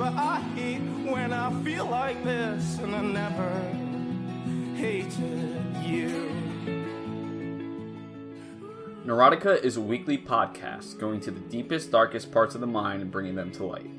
[0.00, 0.80] but I hate
[1.12, 3.50] when I feel like this, and I never
[4.74, 6.30] hated you.
[9.04, 13.10] Neurotica is a weekly podcast going to the deepest, darkest parts of the mind and
[13.10, 13.90] bringing them to light.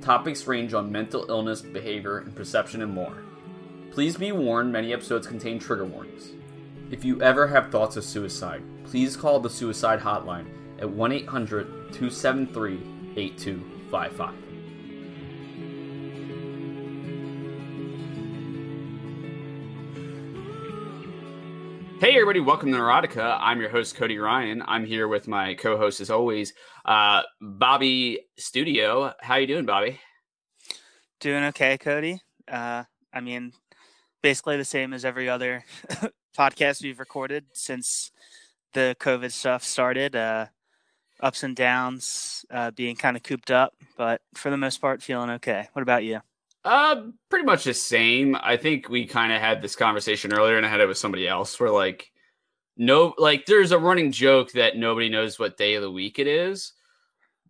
[0.00, 3.24] Topics range on mental illness, behavior, and perception, and more.
[3.90, 6.34] Please be warned many episodes contain trigger warnings.
[6.92, 10.46] If you ever have thoughts of suicide, please call the suicide hotline
[10.78, 12.80] at 1 800 273
[13.16, 14.51] 8255.
[22.02, 23.38] Hey everybody, welcome to Neurotica.
[23.40, 24.60] I'm your host Cody Ryan.
[24.66, 26.52] I'm here with my co-host as always,
[26.84, 29.12] uh, Bobby Studio.
[29.20, 30.00] How you doing, Bobby?
[31.20, 32.20] Doing okay, Cody.
[32.50, 32.82] Uh,
[33.14, 33.52] I mean,
[34.20, 35.64] basically the same as every other
[36.36, 38.10] podcast we've recorded since
[38.72, 40.16] the COVID stuff started.
[40.16, 40.46] Uh,
[41.20, 45.30] ups and downs, uh, being kind of cooped up, but for the most part, feeling
[45.30, 45.68] okay.
[45.72, 46.20] What about you?
[46.64, 48.36] Uh, pretty much the same.
[48.40, 51.26] I think we kind of had this conversation earlier, and I had it with somebody
[51.26, 51.58] else.
[51.58, 52.12] Where like,
[52.76, 56.28] no, like there's a running joke that nobody knows what day of the week it
[56.28, 56.72] is,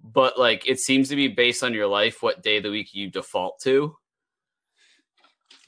[0.03, 2.95] but like it seems to be based on your life what day of the week
[2.95, 3.97] you default to.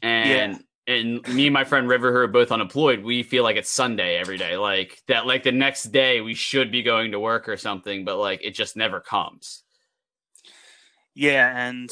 [0.01, 0.95] And yeah.
[0.95, 4.17] and me and my friend River, who are both unemployed, we feel like it's Sunday
[4.17, 4.57] every day.
[4.57, 8.17] Like that, like the next day we should be going to work or something, but
[8.17, 9.63] like it just never comes.
[11.15, 11.91] Yeah, and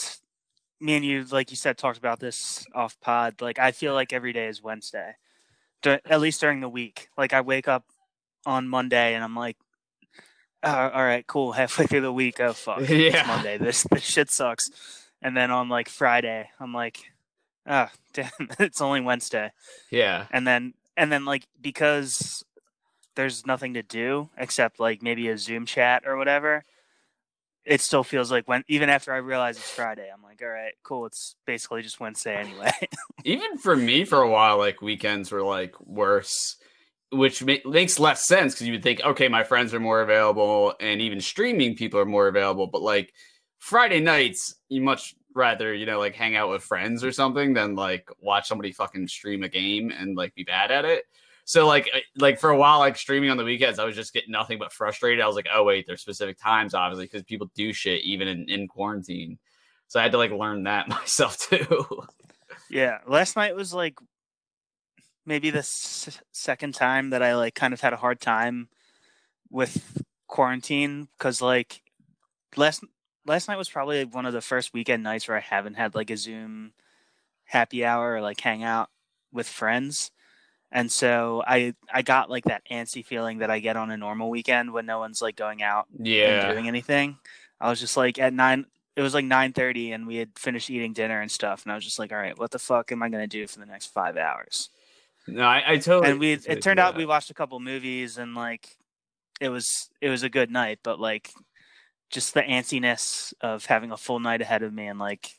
[0.83, 3.41] me and you, like you said, talked about this off pod.
[3.41, 5.15] Like I feel like every day is Wednesday,
[5.85, 7.09] at least during the week.
[7.17, 7.85] Like I wake up
[8.45, 9.57] on Monday and I'm like,
[10.63, 11.53] oh, all right, cool.
[11.53, 13.21] Halfway through the week, oh fuck, yeah.
[13.21, 13.59] it's Monday.
[13.59, 14.71] This this shit sucks.
[15.23, 16.99] And then on like Friday, I'm like,
[17.67, 19.53] ah, oh, damn, it's only Wednesday.
[19.91, 20.27] Yeah.
[20.31, 22.45] And then and then like because
[23.15, 26.65] there's nothing to do except like maybe a Zoom chat or whatever
[27.65, 30.75] it still feels like when even after I realize it's Friday, I'm like, all right,
[30.83, 31.07] cool.
[31.07, 32.73] It's basically just Wednesday anyway.
[33.25, 36.57] even for me, for a while, like weekends were like worse,
[37.11, 40.75] which ma- makes less sense because you would think, okay, my friends are more available,
[40.81, 42.67] and even streaming people are more available.
[42.67, 43.13] But like
[43.59, 47.75] Friday nights, you much rather you know like hang out with friends or something than
[47.75, 51.05] like watch somebody fucking stream a game and like be bad at it.
[51.45, 54.31] So like like for a while, like streaming on the weekends, I was just getting
[54.31, 55.23] nothing but frustrated.
[55.23, 58.49] I was like, oh wait, there's specific times, obviously, because people do shit even in,
[58.49, 59.39] in quarantine.
[59.89, 62.05] So I had to like learn that myself too.
[62.71, 63.99] yeah, last night was like
[65.27, 68.69] maybe the s- second time that I like kind of had a hard time
[69.51, 71.83] with quarantine because like
[72.57, 72.85] last
[73.27, 76.11] last night was probably one of the first weekend nights where I haven't had like
[76.11, 76.73] a Zoom
[77.45, 78.89] happy hour or like hang out
[79.33, 80.11] with friends
[80.73, 84.31] and so I I got like that antsy feeling that I get on a normal
[84.31, 86.47] weekend when no one's like going out yeah.
[86.47, 87.19] and doing anything.
[87.61, 88.67] I was just like at nine
[88.97, 91.75] it was like nine thirty and we had finished eating dinner and stuff and I
[91.75, 93.87] was just like, all right, what the fuck am I gonna do for the next
[93.89, 94.71] five hours?
[95.29, 98.35] No, I, I totally and we it turned out we watched a couple movies and
[98.35, 98.77] like
[99.41, 101.33] it was it was a good night, but like
[102.11, 105.33] just the antsiness of having a full night ahead of me and like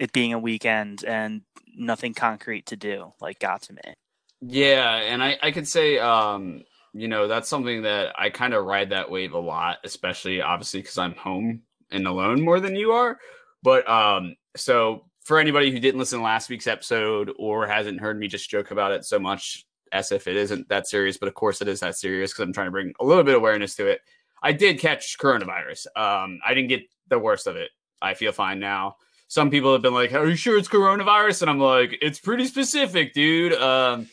[0.00, 1.42] it being a weekend and
[1.76, 3.94] nothing concrete to do like got to me.
[4.40, 6.62] Yeah, and I I could say um
[6.92, 10.80] you know that's something that I kind of ride that wave a lot, especially obviously
[10.80, 13.18] because I'm home and alone more than you are.
[13.62, 18.18] But um so for anybody who didn't listen to last week's episode or hasn't heard
[18.18, 21.34] me just joke about it so much as if it isn't that serious, but of
[21.34, 23.74] course it is that serious because I'm trying to bring a little bit of awareness
[23.76, 24.00] to it.
[24.42, 25.86] I did catch coronavirus.
[25.96, 27.70] Um, I didn't get the worst of it.
[28.02, 28.96] I feel fine now.
[29.28, 32.44] Some people have been like, "Are you sure it's coronavirus?" And I'm like, "It's pretty
[32.44, 34.08] specific, dude." Um,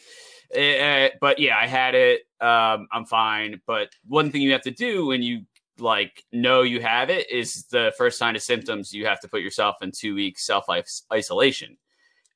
[0.55, 2.21] uh, but yeah, I had it.
[2.39, 3.61] Um, I'm fine.
[3.65, 5.41] But one thing you have to do when you
[5.79, 8.93] like know you have it is the first sign of symptoms.
[8.93, 10.65] You have to put yourself in two weeks self
[11.11, 11.77] isolation.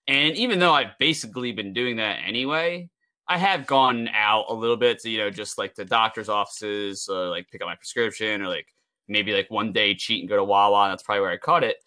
[0.07, 2.89] And even though I've basically been doing that anyway,
[3.27, 7.07] I have gone out a little bit to you know just like the doctor's offices,
[7.09, 8.67] uh, like pick up my prescription, or like
[9.07, 10.89] maybe like one day cheat and go to Wawa.
[10.89, 11.77] That's probably where I caught it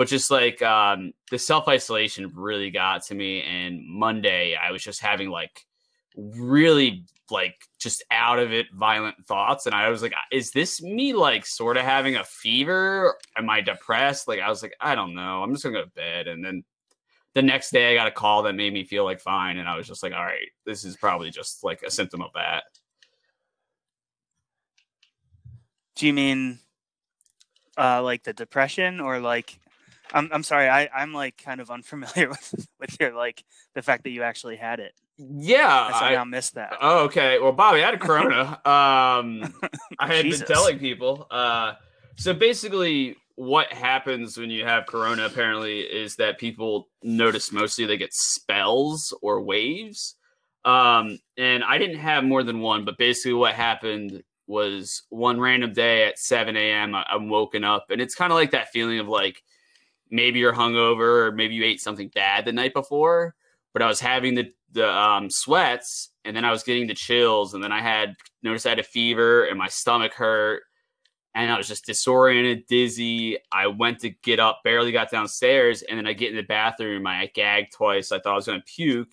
[0.00, 3.42] but just like um, the self isolation really got to me.
[3.42, 5.66] And Monday, I was just having like
[6.20, 9.66] really like just out of it violent thoughts.
[9.66, 13.16] And i was like is this me like sort of having a fever?
[13.36, 14.28] Am i depressed?
[14.28, 15.42] Like i was like i don't know.
[15.42, 16.28] I'm just gonna go to bed.
[16.28, 16.64] And then
[17.34, 19.58] the next day i got a call that made me feel like fine.
[19.58, 22.32] And i was just like all right this is probably just like a symptom of
[22.34, 22.64] that.
[25.94, 26.58] Do you mean
[27.78, 29.58] uh like the depression or like
[30.12, 33.44] i'm, I'm sorry i i'm like kind of unfamiliar with with your like
[33.74, 34.92] the fact that you actually had it
[35.28, 36.76] yeah, I somehow missed that.
[36.80, 37.38] Oh, okay.
[37.38, 38.40] Well, Bobby, I had a Corona.
[38.64, 39.54] um,
[39.98, 41.26] I had been telling people.
[41.30, 41.74] Uh,
[42.16, 47.96] so basically, what happens when you have corona apparently is that people notice mostly they
[47.96, 50.16] get spells or waves.
[50.66, 55.72] Um, and I didn't have more than one, but basically what happened was one random
[55.72, 56.94] day at 7 a.m.
[56.94, 59.42] I- I'm woken up, and it's kind of like that feeling of like
[60.10, 63.34] maybe you're hungover or maybe you ate something bad the night before.
[63.72, 67.54] But I was having the the um, sweats, and then I was getting the chills,
[67.54, 70.62] and then I had noticed I had a fever, and my stomach hurt,
[71.34, 73.38] and I was just disoriented, dizzy.
[73.52, 77.06] I went to get up, barely got downstairs, and then I get in the bathroom.
[77.06, 78.12] I gagged twice.
[78.12, 79.12] I thought I was going to puke,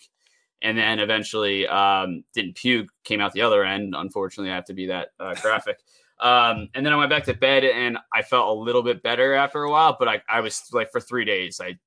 [0.61, 2.89] and then eventually um, didn't puke.
[3.03, 3.93] Came out the other end.
[3.95, 5.79] Unfortunately, I have to be that uh, graphic.
[6.19, 9.35] Um, and then I went back to bed, and I felt a little bit better
[9.35, 9.95] after a while.
[9.99, 11.77] But I, I was like for three days, I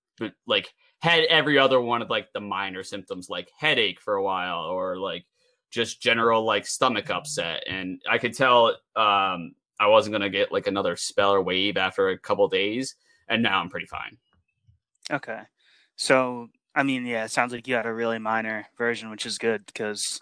[0.46, 0.68] like
[1.00, 4.98] had every other one of like the minor symptoms, like headache for a while, or
[4.98, 5.24] like
[5.70, 7.64] just general like stomach upset.
[7.66, 12.08] And I could tell um, I wasn't gonna get like another spell or wave after
[12.08, 12.96] a couple days,
[13.28, 14.18] and now I'm pretty fine.
[15.10, 15.40] Okay.
[15.96, 19.38] So, I mean, yeah, it sounds like you had a really minor version, which is
[19.38, 20.20] good because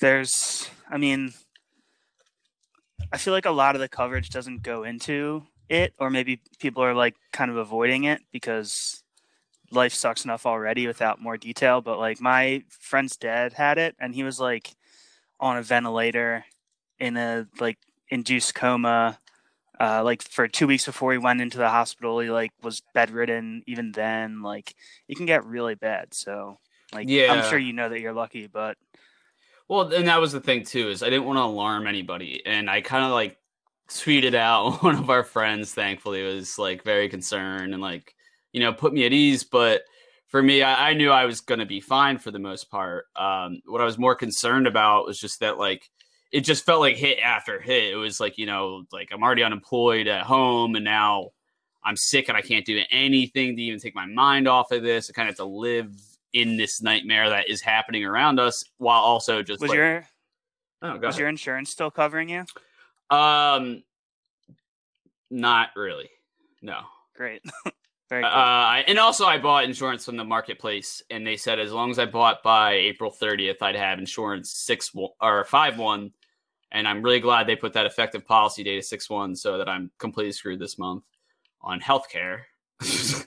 [0.00, 1.32] there's, I mean,
[3.12, 6.82] I feel like a lot of the coverage doesn't go into it, or maybe people
[6.82, 8.99] are like kind of avoiding it because
[9.70, 11.80] life sucks enough already without more detail.
[11.80, 14.74] But like my friend's dad had it, and he was like
[15.38, 16.44] on a ventilator
[16.98, 17.78] in a like
[18.10, 19.18] induced coma
[19.80, 23.62] uh, like for two weeks before he went into the hospital, he like was bedridden.
[23.66, 24.74] Even then, like
[25.08, 26.12] it can get really bad.
[26.12, 26.58] So,
[26.92, 27.32] like, Yeah.
[27.32, 28.76] I'm sure you know that you're lucky, but
[29.68, 32.68] Well, and that was the thing too is I didn't want to alarm anybody, and
[32.68, 33.38] I kind of like
[33.88, 35.72] tweeted out one of our friends.
[35.72, 38.14] Thankfully, was like very concerned and like
[38.52, 39.44] you know put me at ease.
[39.44, 39.82] But
[40.28, 43.06] for me, I, I knew I was going to be fine for the most part.
[43.16, 45.88] Um, what I was more concerned about was just that like
[46.32, 47.92] it just felt like hit after hit.
[47.92, 51.30] It was like you know like I'm already unemployed at home, and now
[51.84, 55.10] I'm sick and I can't do anything to even take my mind off of this.
[55.10, 55.92] I kind of have to live
[56.32, 60.06] in this nightmare that is happening around us while also just was like, your
[60.82, 61.18] oh, was ahead.
[61.18, 62.44] your insurance still covering you?
[63.10, 63.82] um
[65.30, 66.08] not really
[66.62, 66.82] no
[67.16, 67.42] Great,
[68.24, 68.26] uh.
[68.28, 71.98] I- and also i bought insurance from the marketplace and they said as long as
[71.98, 76.10] i bought by april 30th i'd have insurance 6 one- or 5 1
[76.72, 79.68] and i'm really glad they put that effective policy date of 6 1 so that
[79.68, 81.04] i'm completely screwed this month
[81.62, 82.40] on healthcare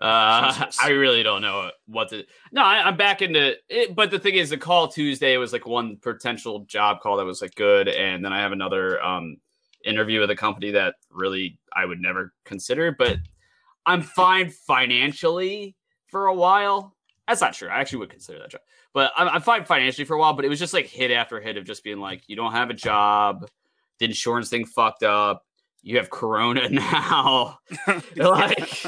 [0.00, 2.24] uh, I really don't know what to.
[2.52, 3.94] No, I, I'm back into it.
[3.94, 7.42] But the thing is, the call Tuesday was like one potential job call that was
[7.42, 9.38] like good, and then I have another um,
[9.84, 12.94] interview with a company that really I would never consider.
[12.96, 13.16] But
[13.86, 16.94] I'm fine financially for a while.
[17.26, 17.68] That's not true.
[17.68, 18.60] I actually would consider that job,
[18.92, 20.34] but I'm, I'm fine financially for a while.
[20.34, 22.70] But it was just like hit after hit of just being like, you don't have
[22.70, 23.48] a job,
[23.98, 25.44] the insurance thing fucked up.
[25.82, 27.58] You have Corona now.
[28.16, 28.86] like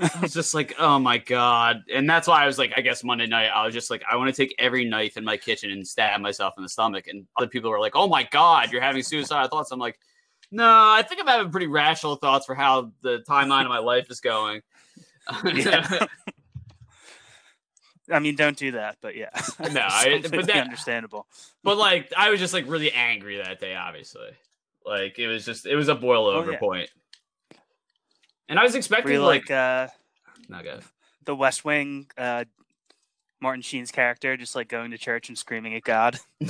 [0.00, 3.04] I was just like, oh my god, and that's why I was like, I guess
[3.04, 5.70] Monday night I was just like, I want to take every knife in my kitchen
[5.70, 7.06] and stab myself in the stomach.
[7.06, 9.70] And other people were like, oh my god, you're having suicidal thoughts.
[9.70, 9.98] I'm like,
[10.54, 14.10] no, I think I'm having pretty rational thoughts for how the timeline of my life
[14.10, 14.62] is going.
[15.44, 16.06] Yeah.
[18.10, 19.30] I mean, don't do that, but yeah,
[19.72, 21.26] No, I- but that- understandable.
[21.62, 23.74] but like, I was just like really angry that day.
[23.74, 24.28] Obviously,
[24.84, 26.58] like it was just it was a boil over Oh, yeah.
[26.58, 26.90] point.
[28.48, 29.88] And I was expecting like, like uh,
[30.62, 30.82] good.
[31.24, 32.44] the West Wing, uh,
[33.40, 36.18] Martin Sheen's character, just like going to church and screaming at God?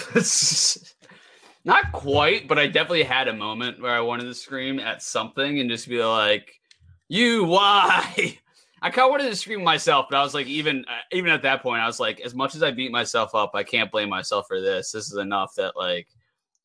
[1.64, 5.60] Not quite, but I definitely had a moment where I wanted to scream at something
[5.60, 6.60] and just be like,
[7.08, 8.38] "You why?"
[8.82, 11.40] I kind of wanted to scream myself, but I was like, even uh, even at
[11.40, 14.10] that point, I was like, as much as I beat myself up, I can't blame
[14.10, 14.92] myself for this.
[14.92, 16.06] This is enough that like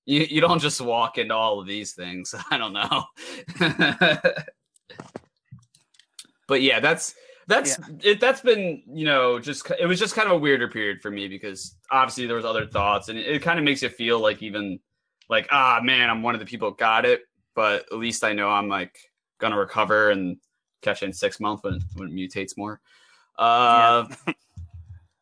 [0.06, 2.36] you you don't just walk into all of these things.
[2.52, 3.06] I don't know.
[6.48, 7.16] but yeah, that's
[7.48, 11.02] that's it, that's been you know just it was just kind of a weirder period
[11.02, 13.88] for me because obviously there was other thoughts and it, it kind of makes you
[13.88, 14.78] feel like even
[15.30, 17.22] like ah man I'm one of the people got it
[17.56, 18.98] but at least I know I'm like
[19.40, 20.38] gonna recover and
[20.82, 22.82] catch it in six months when when it mutates more.
[23.38, 24.06] Uh,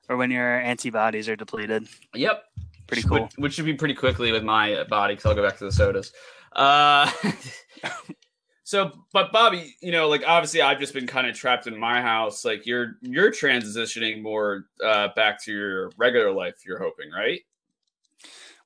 [0.09, 1.87] Or when your antibodies are depleted?
[2.13, 2.43] Yep,
[2.87, 3.29] Pretty Which- cool.
[3.37, 6.13] Which, should be pretty quickly with my body because I'll go back to the sodas.
[6.53, 7.11] Uh,
[8.63, 12.01] so, but Bobby, you know, like obviously I've just been kind of trapped in my
[12.01, 12.45] house.
[12.45, 16.55] Like you're you're transitioning more uh, back to your regular life.
[16.65, 17.41] You're hoping, right?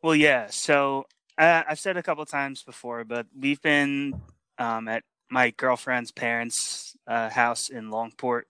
[0.03, 0.47] Well, yeah.
[0.51, 1.07] So
[1.41, 4.21] uh, I've said a couple times before, but we've been
[4.57, 8.43] um, at my girlfriend's parents' uh, house in Longport,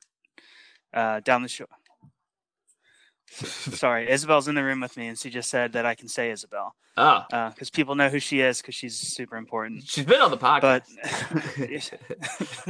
[0.94, 1.68] uh, down the shore.
[3.32, 6.32] Sorry, Isabel's in the room with me, and she just said that I can say
[6.32, 9.84] Isabel Oh, because people know who she is because she's super important.
[9.88, 10.62] she's been on the podcast.
[10.62, 10.84] But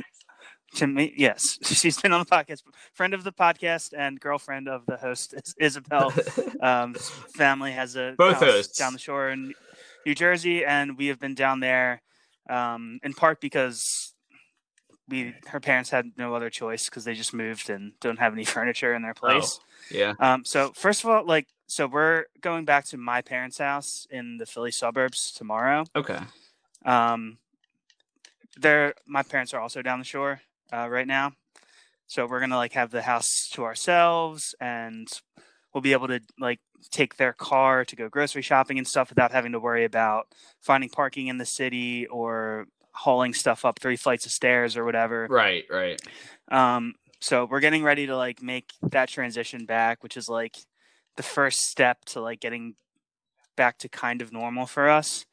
[0.76, 2.62] to me, yes, she's been on the podcast,
[2.94, 6.14] friend of the podcast and girlfriend of the host, Is- Isabel.
[6.62, 6.94] Um,
[7.36, 8.78] family has a Both house hosts.
[8.78, 9.56] down the shore in
[10.06, 12.02] New Jersey, and we have been down there
[12.50, 14.14] um, in part because
[15.08, 18.46] we her parents had no other choice because they just moved and don't have any
[18.56, 19.60] furniture in their place.
[19.92, 20.14] yeah.
[20.20, 24.38] Um, so first of all, like, so we're going back to my parents' house in
[24.38, 25.86] the Philly suburbs tomorrow.
[25.96, 26.20] Okay.
[26.86, 27.38] Um,
[28.58, 30.42] they're my parents are also down the shore
[30.74, 31.34] uh, right now,
[32.08, 35.08] so we're gonna like have the house to ourselves, and
[35.74, 36.60] we'll be able to like
[36.90, 40.28] take their car to go grocery shopping and stuff without having to worry about
[40.60, 45.28] finding parking in the city or hauling stuff up three flights of stairs or whatever.
[45.30, 45.66] Right.
[45.70, 46.02] Right.
[46.52, 50.58] Um, so we're getting ready to like make that transition back, which is like
[51.18, 52.76] the first step to like getting
[53.56, 55.26] back to kind of normal for us.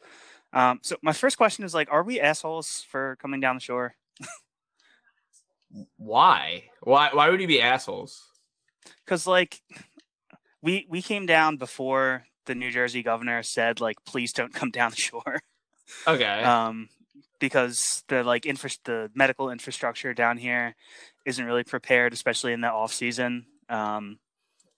[0.52, 3.94] Um, so my first question is like, are we assholes for coming down the shore?
[5.96, 6.64] Why?
[6.82, 7.10] Why?
[7.12, 8.22] Why would you be assholes?
[9.04, 9.60] Because like
[10.62, 14.90] we we came down before the New Jersey governor said like, please don't come down
[14.90, 15.42] the shore.
[16.06, 16.42] Okay.
[16.42, 16.88] um,
[17.38, 20.74] because the like infra- the medical infrastructure down here
[21.24, 24.18] isn't really prepared, especially in the off season, um,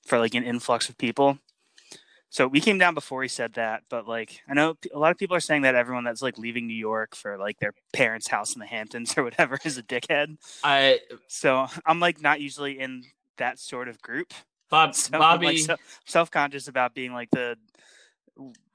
[0.04, 1.38] for like an influx of people.
[2.28, 5.18] So we came down before he said that, but like I know a lot of
[5.18, 8.54] people are saying that everyone that's like leaving New York for like their parents' house
[8.54, 10.36] in the Hamptons or whatever is a dickhead.
[10.62, 13.04] I So I'm like not usually in
[13.38, 14.32] that sort of group.
[14.70, 15.46] Bob So Bobby.
[15.46, 17.56] like so, self-conscious about being like the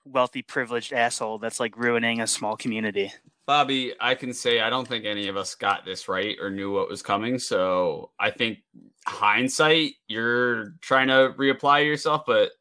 [0.05, 3.11] wealthy privileged asshole that's like ruining a small community.
[3.47, 6.71] Bobby, I can say I don't think any of us got this right or knew
[6.71, 7.37] what was coming.
[7.37, 8.59] So I think
[9.05, 12.51] hindsight, you're trying to reapply yourself, but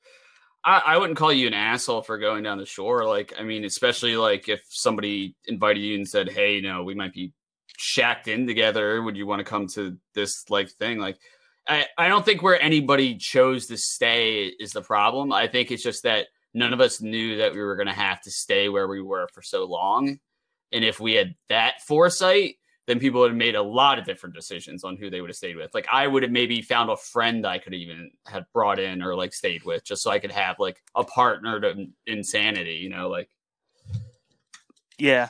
[0.62, 3.06] I, I wouldn't call you an asshole for going down the shore.
[3.06, 7.12] Like, I mean, especially like if somebody invited you and said, Hey, no, we might
[7.14, 7.32] be
[7.76, 9.02] shacked in together.
[9.02, 10.98] Would you want to come to this like thing?
[10.98, 11.18] Like,
[11.66, 15.32] I, I don't think where anybody chose to stay is the problem.
[15.32, 18.20] I think it's just that none of us knew that we were going to have
[18.22, 20.18] to stay where we were for so long.
[20.72, 22.56] And if we had that foresight,
[22.86, 25.36] then people would have made a lot of different decisions on who they would have
[25.36, 25.72] stayed with.
[25.72, 29.14] Like I would have maybe found a friend I could even have brought in or
[29.14, 33.08] like stayed with just so I could have like a partner to insanity, you know,
[33.08, 33.30] like
[34.98, 35.28] Yeah.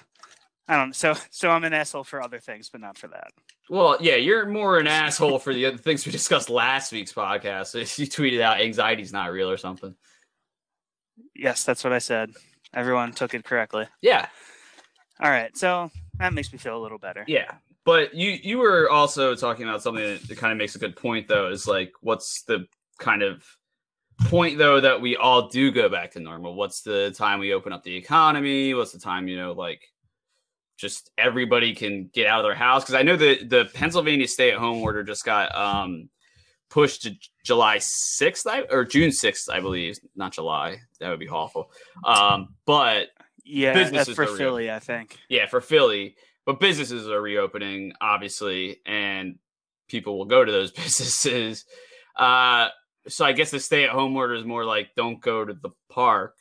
[0.66, 3.32] I don't so so I'm an asshole for other things, but not for that.
[3.68, 7.74] well, yeah, you're more an asshole for the other things we discussed last week's podcast.
[7.98, 9.94] You tweeted out anxiety's not real or something.
[11.34, 12.32] Yes, that's what I said.
[12.74, 13.86] Everyone took it correctly.
[14.00, 14.26] Yeah.
[15.20, 15.56] All right.
[15.56, 17.24] So that makes me feel a little better.
[17.28, 17.52] Yeah.
[17.84, 20.96] But you you were also talking about something that, that kind of makes a good
[20.96, 22.66] point though, is like what's the
[22.98, 23.44] kind of
[24.26, 26.54] point though that we all do go back to normal?
[26.54, 28.72] What's the time we open up the economy?
[28.72, 29.82] What's the time, you know, like
[30.76, 32.82] just everybody can get out of their house?
[32.82, 36.08] Because I know the the Pennsylvania stay at home order just got um
[36.70, 37.14] pushed to
[37.44, 39.96] July 6th I, or June 6th, I believe.
[40.16, 40.78] Not July.
[40.98, 41.70] That would be awful.
[42.04, 43.08] Um, but
[43.44, 44.36] Yeah, Businesses that's for.
[44.36, 45.18] Philly, I think.
[45.28, 46.16] yeah, for Philly,
[46.46, 49.38] but businesses are reopening, obviously, and
[49.88, 51.64] people will go to those businesses.
[52.16, 52.68] Uh,
[53.06, 55.70] so I guess the stay at home order is more like don't go to the
[55.90, 56.34] park.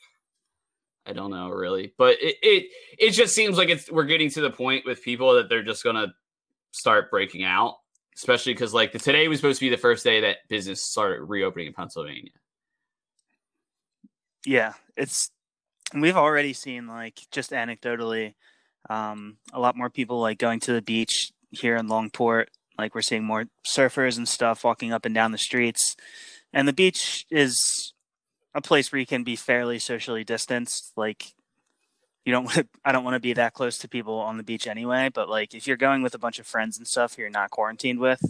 [1.06, 4.42] I don't know really, but it it, it just seems like it's we're getting to
[4.42, 6.14] the point with people that they're just gonna
[6.72, 7.76] start breaking out,
[8.16, 11.24] especially because like the, today was supposed to be the first day that business started
[11.24, 12.32] reopening in Pennsylvania.
[14.46, 15.30] Yeah, it's
[15.94, 18.34] we've already seen like just anecdotally
[18.90, 22.46] um a lot more people like going to the beach here in Longport.
[22.78, 25.96] Like we're seeing more surfers and stuff walking up and down the streets.
[26.52, 27.93] And the beach is
[28.56, 30.92] a place where you can be fairly socially distanced.
[30.96, 31.34] Like
[32.26, 34.44] you don't want to I don't want to be that close to people on the
[34.44, 37.30] beach anyway, but like if you're going with a bunch of friends and stuff you're
[37.30, 38.22] not quarantined with,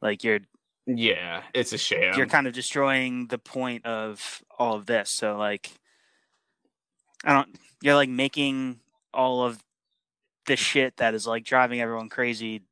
[0.00, 0.40] like you're
[0.86, 2.14] Yeah, it's a shame.
[2.16, 5.10] you're kind of destroying the point of all of this.
[5.10, 5.70] So like
[7.24, 8.80] I don't you're like making
[9.12, 9.62] all of
[10.46, 12.62] this shit that is like driving everyone crazy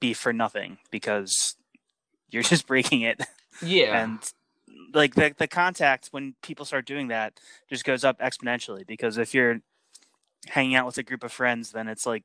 [0.00, 1.56] be for nothing because
[2.30, 3.22] you're just breaking it
[3.62, 4.18] yeah, and
[4.94, 7.34] like the the contact when people start doing that
[7.68, 9.60] just goes up exponentially because if you're
[10.48, 12.24] hanging out with a group of friends then it's like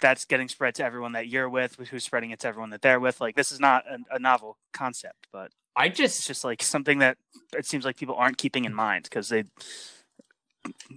[0.00, 3.00] that's getting spread to everyone that you're with who's spreading it to everyone that they're
[3.00, 3.20] with.
[3.20, 6.62] Like this is not a, a novel concept but I just it's just just like
[6.62, 7.16] something that
[7.56, 9.44] it seems like people aren't keeping in mind because they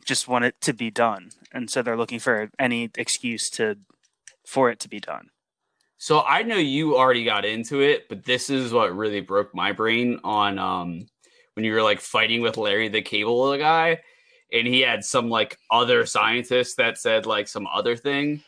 [0.06, 1.32] just want it to be done.
[1.52, 3.78] And so they're looking for any excuse to
[4.46, 5.30] for it to be done
[5.98, 9.72] So I know you already got into it, but this is what really broke my
[9.72, 11.08] brain on um
[11.56, 14.00] when you were like fighting with Larry the Cable guy,
[14.54, 18.44] and he had some like other scientist that said like some other thing,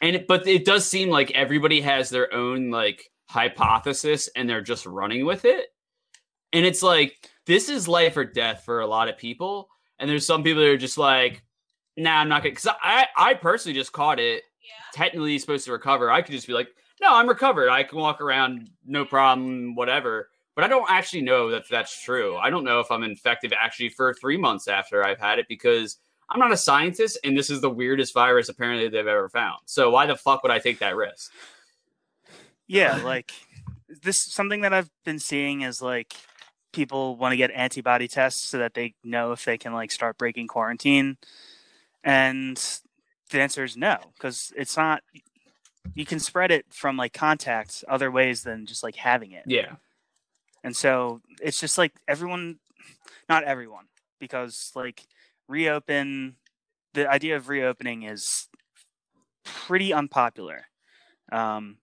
[0.00, 4.62] and it, but it does seem like everybody has their own like hypothesis and they're
[4.62, 5.66] just running with it,
[6.54, 7.14] and it's like
[7.46, 9.68] this is life or death for a lot of people,
[9.98, 11.44] and there's some people that are just like,
[11.98, 14.42] nah, I'm not gonna because I I personally just caught it.
[14.94, 16.10] Technically supposed to recover.
[16.10, 16.68] I could just be like,
[17.00, 17.70] no, I'm recovered.
[17.70, 20.30] I can walk around, no problem, whatever.
[20.54, 22.36] But I don't actually know that that's true.
[22.36, 25.98] I don't know if I'm infected actually for three months after I've had it because
[26.30, 29.60] I'm not a scientist and this is the weirdest virus apparently they've ever found.
[29.64, 31.32] So why the fuck would I take that risk?
[32.66, 33.32] Yeah, like
[34.02, 36.14] this something that I've been seeing is like
[36.72, 40.18] people want to get antibody tests so that they know if they can like start
[40.18, 41.16] breaking quarantine.
[42.02, 42.56] And
[43.30, 45.02] the answer is no, because it's not
[45.92, 49.44] you can spread it from like contacts other ways than just like having it.
[49.46, 49.76] Yeah.
[50.62, 52.58] And so it's just like everyone,
[53.28, 53.84] not everyone,
[54.18, 55.06] because like
[55.46, 56.36] reopen,
[56.94, 58.48] the idea of reopening is
[59.44, 60.66] pretty unpopular
[61.30, 61.76] um,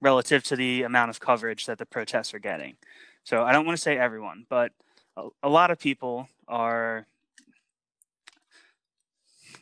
[0.00, 2.76] relative to the amount of coverage that the protests are getting.
[3.24, 4.72] So I don't want to say everyone, but
[5.16, 7.06] a, a lot of people are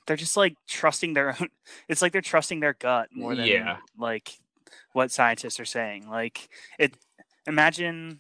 [0.09, 1.49] they're just like trusting their own
[1.89, 3.77] it's like they're trusting their gut more than Yeah.
[3.97, 4.33] like
[4.95, 6.49] what scientists are saying like
[6.79, 6.95] it
[7.47, 8.19] imagine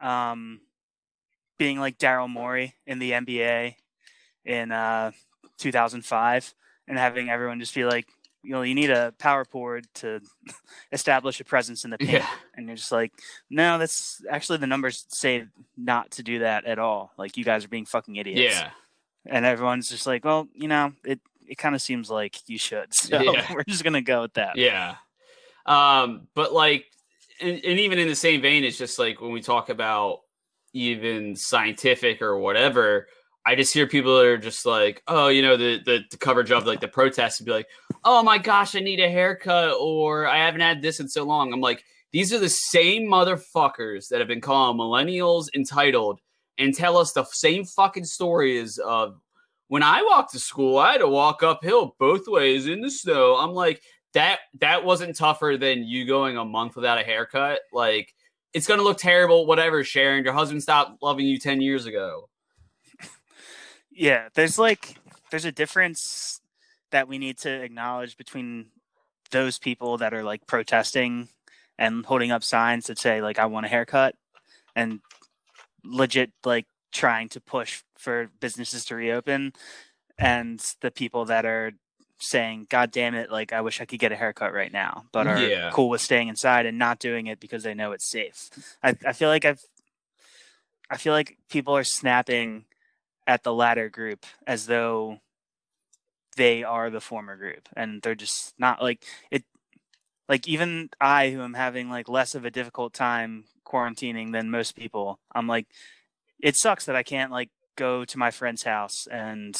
[0.00, 0.60] um
[1.58, 3.74] being like daryl morey in the nba
[4.44, 5.10] in uh
[5.58, 6.54] 2005
[6.88, 8.06] and having everyone just be like
[8.42, 10.20] you know you need a power forward to
[10.92, 12.26] establish a presence in the paint Yeah.
[12.56, 13.12] and you're just like
[13.50, 15.44] no that's actually the numbers say
[15.76, 18.70] not to do that at all like you guys are being fucking idiots Yeah.
[19.26, 22.88] And everyone's just like, well, you know, it it kind of seems like you should.
[22.94, 23.46] So Yeah.
[23.54, 24.56] we're just gonna go with that.
[24.56, 24.96] Yeah.
[25.66, 26.86] Um, but like,
[27.40, 30.20] and, and even in the same vein, it's just like when we talk about
[30.72, 33.08] even scientific or whatever,
[33.44, 36.50] I just hear people that are just like, oh, you know, the, the, the coverage
[36.50, 37.68] of like the protests and be like,
[38.04, 41.52] oh my gosh, I need a haircut or I haven't had this in so long.
[41.52, 46.20] I'm like, these are the same motherfuckers that have been calling millennials entitled
[46.60, 49.14] and tell us the same fucking stories of uh,
[49.68, 53.36] when I walked to school, I had to walk uphill both ways in the snow.
[53.36, 53.82] I'm like,
[54.14, 57.60] that that wasn't tougher than you going a month without a haircut.
[57.72, 58.12] Like,
[58.52, 60.24] it's gonna look terrible, whatever, Sharon.
[60.24, 62.28] Your husband stopped loving you 10 years ago.
[63.92, 64.96] Yeah, there's like
[65.30, 66.40] there's a difference
[66.90, 68.66] that we need to acknowledge between
[69.30, 71.28] those people that are like protesting
[71.78, 74.14] and holding up signs that say like I want a haircut
[74.74, 75.00] and
[75.84, 79.52] legit like trying to push for businesses to reopen
[80.18, 81.72] and the people that are
[82.18, 85.26] saying god damn it like i wish i could get a haircut right now but
[85.26, 85.70] are Yeah.
[85.72, 88.50] cool with staying inside and not doing it because they know it's safe
[88.82, 89.62] i, I feel like i've
[90.90, 92.64] i feel like people are snapping
[93.26, 95.20] at the latter group as though
[96.36, 99.44] they are the former group and they're just not like it
[100.28, 104.76] like even i who am having like less of a difficult time quarantining than most
[104.76, 105.66] people i'm like
[106.40, 109.56] it sucks that i can't like go to my friend's house and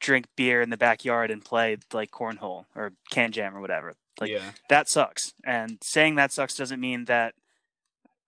[0.00, 4.30] drink beer in the backyard and play like cornhole or Kan Jam or whatever like
[4.30, 4.50] yeah.
[4.68, 7.34] that sucks and saying that sucks doesn't mean that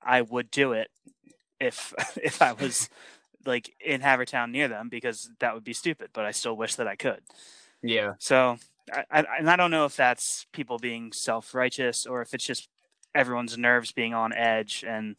[0.01, 0.89] i would do it
[1.61, 2.89] if if i was
[3.47, 6.87] like in havertown near them because that would be stupid but i still wish that
[6.87, 7.21] i could
[7.83, 8.15] Yeah.
[8.19, 8.57] so
[8.93, 12.69] I, I and i don't know if that's people being self-righteous or if it's just
[13.15, 15.17] everyone's nerves being on edge and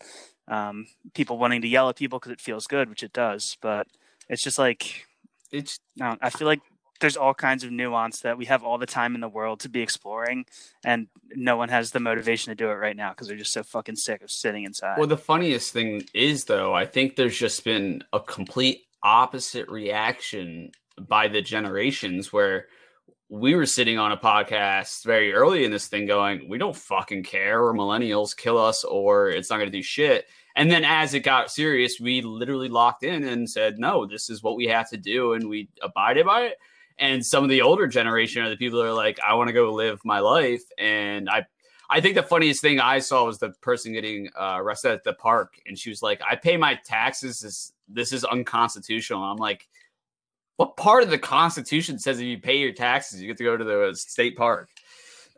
[0.47, 3.87] um, people wanting to yell at people because it feels good which it does but
[4.29, 5.05] it's just like
[5.51, 6.61] It's no, I feel like
[6.99, 9.69] there's all kinds of nuance that we have all the time in the world to
[9.69, 10.45] be exploring,
[10.83, 13.63] and no one has the motivation to do it right now because they're just so
[13.63, 14.97] fucking sick of sitting inside.
[14.97, 20.71] well, the funniest thing is though, I think there's just been a complete opposite reaction
[21.07, 22.67] by the generations where
[23.29, 27.23] we were sitting on a podcast very early in this thing going, we don't fucking
[27.23, 30.27] care or millennials kill us or it's not going to do shit.
[30.55, 34.43] And then as it got serious, we literally locked in and said, no, this is
[34.43, 35.33] what we have to do.
[35.33, 36.57] And we abided by it.
[36.97, 39.53] And some of the older generation are the people that are like, I want to
[39.53, 40.63] go live my life.
[40.77, 41.45] And I,
[41.89, 45.13] I think the funniest thing I saw was the person getting uh, arrested at the
[45.13, 45.55] park.
[45.65, 47.39] And she was like, I pay my taxes.
[47.41, 49.23] This, this is unconstitutional.
[49.23, 49.67] I'm like,
[50.57, 53.57] what part of the Constitution says if you pay your taxes, you get to go
[53.57, 54.69] to the state park?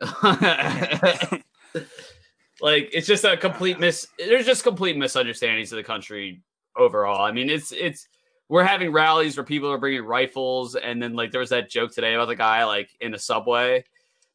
[2.60, 4.06] like it's just a complete mis.
[4.18, 6.42] There's just complete misunderstandings of the country
[6.76, 7.22] overall.
[7.22, 8.06] I mean, it's it's
[8.48, 11.92] we're having rallies where people are bringing rifles, and then like there was that joke
[11.92, 13.84] today about the guy like in the subway.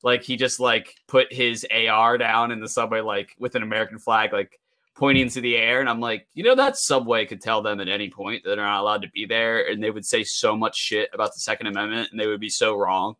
[0.03, 3.99] like he just like put his AR down in the subway, like with an American
[3.99, 4.59] flag, like
[4.95, 5.79] pointing to the air.
[5.79, 8.65] And I'm like, you know, that subway could tell them at any point that they're
[8.65, 9.67] not allowed to be there.
[9.67, 12.49] And they would say so much shit about the Second Amendment and they would be
[12.49, 13.15] so wrong.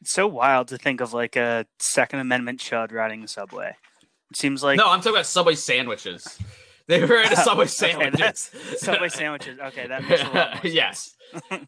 [0.00, 3.76] It's so wild to think of like a Second Amendment chud riding the subway.
[4.30, 6.38] It seems like no, I'm talking about Subway sandwiches.
[6.88, 8.18] They were at a Subway Okay, sandwiches.
[8.50, 9.56] that's- Subway sandwiches.
[9.66, 11.14] Okay, that makes a lot yes,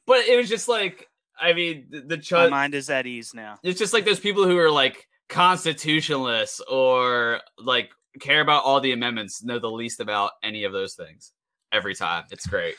[0.06, 1.08] but it was just like,
[1.40, 2.50] I mean, the, the My chud.
[2.50, 3.58] mind is at ease now.
[3.62, 8.92] It's just like those people who are like constitutionalists or like care about all the
[8.92, 11.32] amendments, know the least about any of those things
[11.72, 12.24] every time.
[12.30, 12.76] It's great.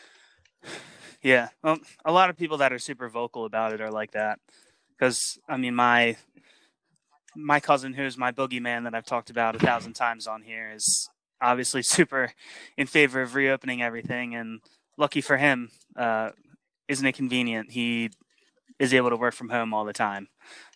[1.24, 4.38] Yeah, well, a lot of people that are super vocal about it are like that.
[4.90, 6.18] Because I mean, my
[7.36, 11.10] my cousin, who's my boogeyman that I've talked about a thousand times on here, is
[11.42, 12.32] obviously super
[12.78, 14.36] in favor of reopening everything.
[14.36, 14.62] And
[14.98, 16.30] lucky for him, uh,
[16.88, 17.72] isn't it convenient?
[17.72, 18.12] He
[18.80, 20.28] is able to work from home all the time,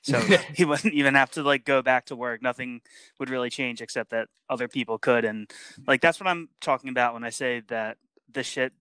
[0.01, 0.19] so
[0.55, 2.41] he wouldn't even have to like go back to work.
[2.41, 2.81] Nothing
[3.19, 5.25] would really change except that other people could.
[5.25, 5.49] And
[5.87, 7.97] like that's what I'm talking about when I say that
[8.31, 8.73] this shit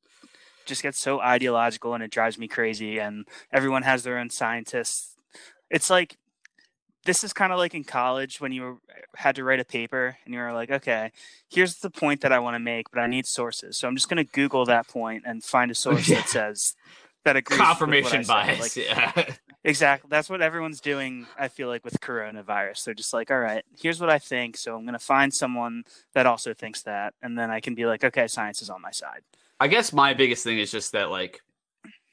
[0.66, 5.16] just gets so ideological and it drives me crazy and everyone has their own scientists
[5.70, 6.18] it's like
[7.07, 8.76] this is kind of like in college when you were,
[9.16, 11.11] had to write a paper and you were like okay
[11.48, 14.11] here's the point that i want to make but i need sources so i'm just
[14.11, 16.16] going to google that point and find a source Yeah.
[16.16, 16.74] that says
[17.24, 18.76] that agrees with what I Confirmation bias.
[18.76, 19.35] Like, yeah.
[19.64, 20.09] Exactly.
[20.09, 22.85] That's what everyone's doing, I feel like, with coronavirus.
[22.85, 24.57] They're just like, all right, here's what I think.
[24.57, 27.14] So I'm going to find someone that also thinks that.
[27.22, 29.20] And then I can be like, okay, science is on my side.
[29.61, 31.40] I guess my biggest thing is just that like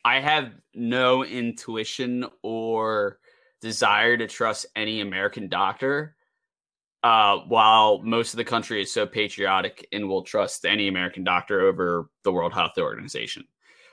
[0.04, 3.20] I have no intuition or
[3.62, 6.16] desire to trust any American doctor.
[7.04, 11.62] Uh, while most of the country is so patriotic and will trust any American doctor
[11.62, 13.46] over the World Health Organization.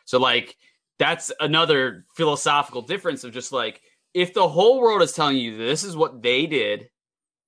[0.07, 0.57] So like
[1.03, 3.81] that's another philosophical difference of just like
[4.15, 6.89] if the whole world is telling you this is what they did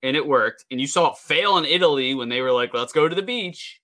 [0.03, 2.93] and it worked and you saw it fail in Italy when they were like let's
[2.93, 3.81] go to the beach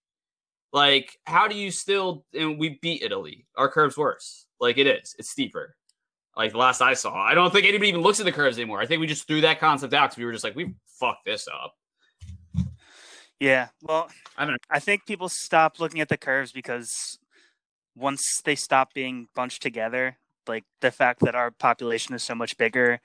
[0.72, 3.46] like how do you still and we beat italy.
[3.56, 4.46] Our curve's worse.
[4.58, 5.14] Like it is.
[5.20, 5.76] It's steeper.
[6.36, 8.80] Like the last i saw i don't think anybody even looks at the curves anymore.
[8.80, 11.26] I think we just threw that concept out because we were just like we fucked
[11.26, 11.76] this up.
[13.38, 13.68] Yeah.
[13.82, 14.58] Well, I don't.
[14.68, 17.20] I think people stop looking at the curves because
[18.00, 22.56] once they stop being bunched together, like the fact that our population is so much
[22.56, 23.00] bigger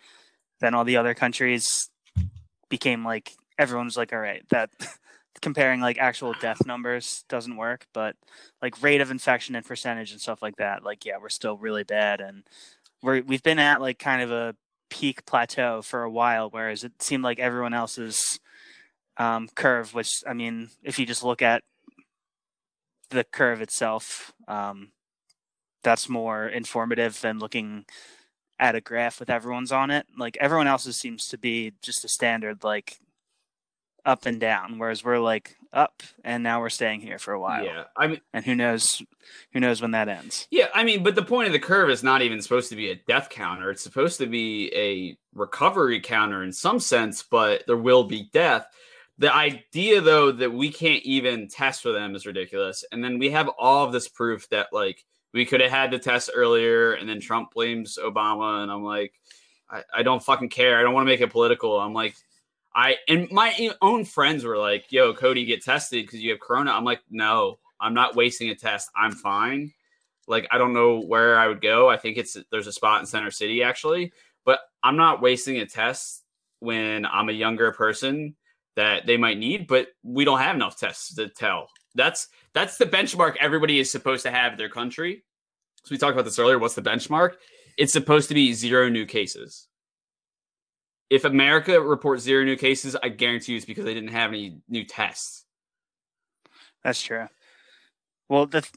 [0.59, 1.89] than all the other countries
[2.69, 4.69] became like everyone was like, all right, that
[5.41, 8.15] comparing like actual death numbers doesn't work, but
[8.61, 11.83] like rate of infection and percentage and stuff like that, like yeah, we're still really
[11.83, 12.43] bad and
[13.01, 14.55] we're we've been at like kind of a
[14.89, 18.39] peak plateau for a while, whereas it seemed like everyone else's
[19.17, 21.63] um, curve, which I mean, if you just look at
[23.09, 24.91] the curve itself, um,
[25.83, 27.85] that's more informative than looking
[28.59, 30.05] at a graph with everyone's on it.
[30.17, 32.97] Like everyone else's seems to be just a standard, like
[34.05, 37.65] up and down, whereas we're like up, and now we're staying here for a while.
[37.65, 39.01] yeah i mean And who knows,
[39.51, 40.47] who knows when that ends?
[40.51, 42.91] yeah i mean but the point of the curve is not even supposed to be
[42.91, 47.75] a death counter it's supposed to be a recovery counter in some sense but there
[47.75, 48.65] will be death
[49.17, 52.83] the idea though that we can't even test for them is ridiculous.
[52.91, 55.99] And then we have all of this proof that like we could have had the
[55.99, 59.13] test earlier and then trump blames obama and i'm like
[59.69, 60.79] i, I don't fucking care.
[60.79, 61.79] I don't want to make it political.
[61.79, 62.15] I'm like
[62.73, 66.71] i and my own friends were like yo cody get tested because you have corona.
[66.71, 68.89] I'm like no i'm not wasting a test.
[68.95, 69.71] I'm fine.
[70.27, 71.89] Like i don't know where i would go.
[71.89, 74.11] I think it's there's a spot in center city actually.
[74.43, 76.23] But i'm not wasting a test
[76.59, 78.35] when i'm a younger person
[78.75, 81.69] that they might need, but we don't have enough tests to tell.
[81.95, 85.23] That's that's the benchmark everybody is supposed to have in their country.
[85.83, 86.59] So we talked about this earlier.
[86.59, 87.33] What's the benchmark?
[87.77, 89.67] It's supposed to be zero new cases.
[91.09, 94.57] If America reports zero new cases, I guarantee you it's because they didn't have any
[94.67, 95.45] new tests.
[96.83, 97.27] That's true.
[98.27, 98.67] Well, the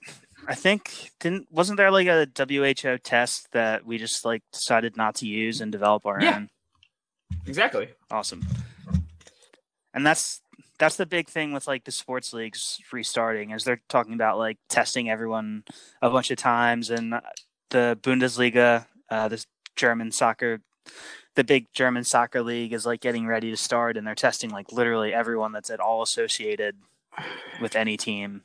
[0.46, 5.14] I think didn't wasn't there like a WHO test that we just like decided not
[5.16, 6.37] to use and develop our Yeah.
[6.37, 6.50] own?
[7.46, 7.88] Exactly.
[8.11, 8.46] Awesome.
[9.98, 10.42] And that's
[10.78, 14.56] that's the big thing with like the sports leagues restarting is they're talking about like
[14.68, 15.64] testing everyone
[16.00, 16.88] a bunch of times.
[16.88, 17.20] And uh,
[17.70, 20.61] the Bundesliga, uh, this German soccer,
[21.34, 24.70] the big German soccer league is like getting ready to start and they're testing like
[24.70, 26.76] literally everyone that's at all associated
[27.61, 28.42] with any team.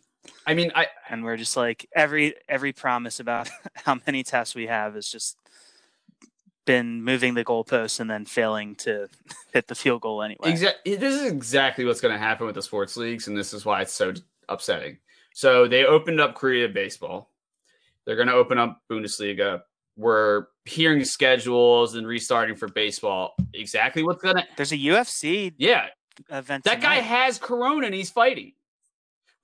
[0.47, 4.65] I mean, I and we're just like every every promise about how many tests we
[4.65, 5.37] have is just
[6.65, 9.09] been moving the goalposts and then failing to
[9.53, 10.49] hit the field goal anyway.
[10.49, 10.95] Exactly.
[10.95, 13.81] This is exactly what's going to happen with the sports leagues, and this is why
[13.81, 14.13] it's so
[14.49, 14.97] upsetting.
[15.33, 17.31] So they opened up Korea baseball.
[18.05, 19.61] They're going to open up Bundesliga.
[19.95, 23.35] we're hearing schedules and restarting for baseball.
[23.53, 25.87] Exactly what's gonna There's a UFC yeah.
[26.29, 26.63] event.
[26.63, 28.53] That guy has corona and he's fighting.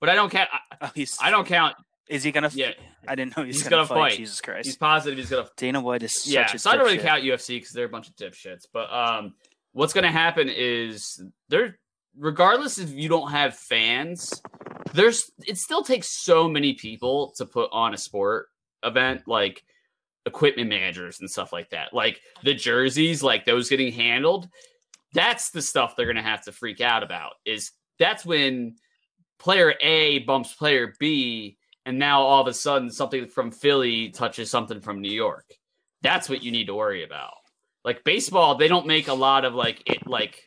[0.00, 0.48] But I don't count.
[0.52, 1.04] I, Oh.
[1.20, 1.76] I don't count.
[2.10, 2.50] Is he gonna?
[2.52, 2.72] Yeah,
[3.06, 4.10] I didn't know he He's gonna, gonna fight.
[4.10, 4.16] fight.
[4.18, 4.66] Jesus Christ.
[4.66, 5.16] he's positive.
[5.16, 5.48] He's gonna.
[5.56, 8.08] Dana White is Yeah, such so I don't really count UFC because they're a bunch
[8.08, 8.66] of dipshits.
[8.72, 9.34] But um,
[9.72, 11.78] what's gonna happen is there,
[12.18, 14.42] regardless if you don't have fans,
[14.92, 18.48] there's it still takes so many people to put on a sport
[18.82, 19.62] event like
[20.26, 21.94] equipment managers and stuff like that.
[21.94, 24.48] Like the jerseys, like those getting handled.
[25.14, 27.34] That's the stuff they're gonna have to freak out about.
[27.44, 27.70] Is
[28.00, 28.74] that's when
[29.38, 31.56] player A bumps player B,
[31.90, 35.44] and now all of a sudden something from Philly touches something from New York.
[36.02, 37.32] That's what you need to worry about.
[37.84, 40.40] Like baseball, they don't make a lot of like it like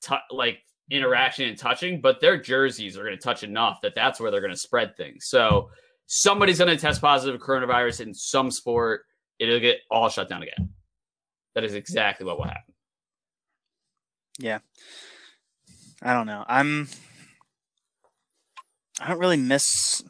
[0.00, 0.58] tu- like
[0.90, 4.40] interaction and touching, but their jerseys are going to touch enough that that's where they're
[4.40, 5.26] going to spread things.
[5.28, 5.70] So
[6.06, 9.02] somebody's going to test positive coronavirus in some sport,
[9.38, 10.70] it'll get all shut down again.
[11.54, 12.74] That is exactly what will happen.
[14.36, 14.58] Yeah.
[16.02, 16.44] I don't know.
[16.48, 16.88] I'm.
[19.00, 20.02] I don't really miss.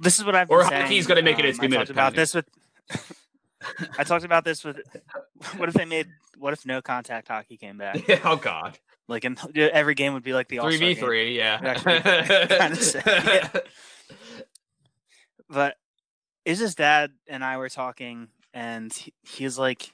[0.00, 0.50] This is what I've.
[0.50, 0.82] Or been saying.
[0.82, 2.46] hockey's gonna make it its Um, I two-minute talked about this with.
[3.98, 4.80] I talked about this with.
[5.56, 6.08] What if they made?
[6.36, 8.02] What if no contact hockey came back?
[8.24, 8.78] oh God,
[9.08, 11.36] Like, in every game would be like the three v three.
[11.36, 12.72] yeah.
[12.74, 13.48] Sick, yeah.
[15.48, 15.76] but
[16.44, 19.92] Iz's dad and I were talking, and he, he was like,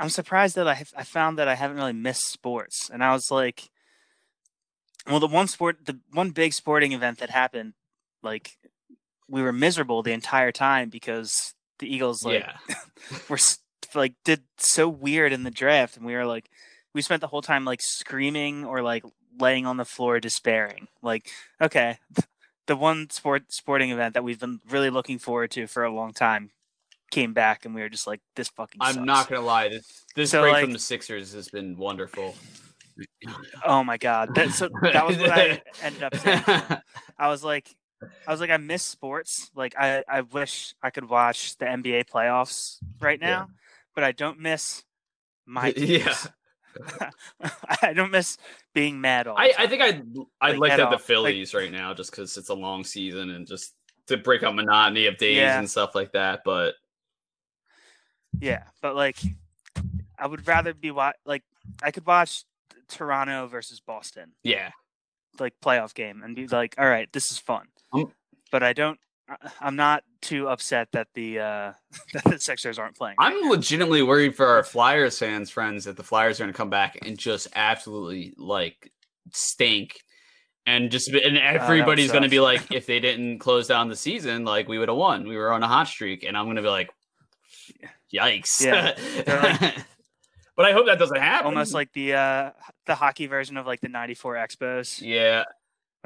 [0.00, 3.30] "I'm surprised that I I found that I haven't really missed sports." And I was
[3.30, 3.70] like,
[5.06, 7.74] "Well, the one sport, the one big sporting event that happened,
[8.22, 8.56] like
[9.28, 12.76] we were miserable the entire time because the Eagles like yeah,
[13.28, 13.38] were
[13.94, 16.50] like did so weird in the draft, and we were like,
[16.94, 19.04] we spent the whole time like screaming or like
[19.38, 20.88] laying on the floor despairing.
[21.02, 21.28] Like,
[21.60, 21.98] okay,
[22.66, 26.12] the one sport sporting event that we've been really looking forward to for a long
[26.12, 26.50] time
[27.10, 28.78] came back, and we were just like, this fucking.
[28.80, 29.06] I'm sucks.
[29.06, 29.68] not gonna lie.
[29.68, 32.34] This this So, break like- from the Sixers has been wonderful.
[33.64, 36.42] Oh my god, that so that was what I ended up saying.
[37.16, 37.72] I was like,
[38.26, 39.50] I was like, I miss sports.
[39.54, 43.26] Like, I I wish I could watch the NBA playoffs right Yeah.
[43.28, 43.48] now,
[43.94, 44.84] but I don't miss
[45.46, 46.14] my Yeah.
[47.82, 48.38] I don't miss
[48.74, 49.36] being mad all.
[49.36, 50.02] I, I think I'd
[50.40, 50.90] I'd Like, like, at to have all.
[50.90, 53.74] the Like- Phillies right now just because it's a long season and just
[54.06, 55.58] to break up monotony of days Yeah.
[55.58, 56.40] and stuff like that.
[56.44, 56.74] But
[58.38, 59.16] Yeah, but like,
[60.18, 61.42] I would rather be wa- like
[61.82, 62.44] I could watch
[62.88, 64.70] Toronto versus Boston yeah,
[65.38, 67.66] like playoff game and be like, all right, this is fun.
[67.92, 68.12] Um,
[68.52, 68.98] but I don't.
[69.28, 71.72] I- I'm not too upset that the uh
[72.14, 73.16] that the Sixers aren't playing.
[73.18, 76.70] I'm legitimately worried for our Flyers fans, friends, that the Flyers are going to come
[76.70, 78.90] back and just absolutely like
[79.32, 80.00] stink.
[80.66, 84.44] And just and everybody's going to be like, if they didn't close down the season,
[84.44, 85.26] like we would have won.
[85.26, 86.90] We were on a hot streak, and I'm going to be like,
[88.12, 88.60] yikes.
[88.64, 88.94] Yeah,
[89.26, 89.76] like-
[90.56, 91.46] but I hope that doesn't happen.
[91.48, 92.50] Almost like the uh
[92.86, 95.44] the hockey version of like the '94 Expos yeah,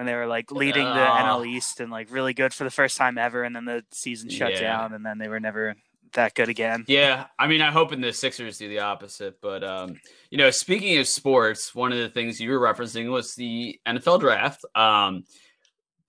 [0.03, 1.39] when they were like leading the Ah.
[1.39, 4.29] NL East and like really good for the first time ever, and then the season
[4.31, 4.61] shut Yeah.
[4.61, 5.77] down, and then they were never
[6.15, 6.85] that good again.
[6.89, 9.41] Yeah, I mean, I'm hoping the Sixers do the opposite.
[9.41, 9.95] But um,
[10.29, 14.19] you know, speaking of sports, one of the things you were referencing was the NFL
[14.21, 14.65] draft.
[14.75, 15.25] Um,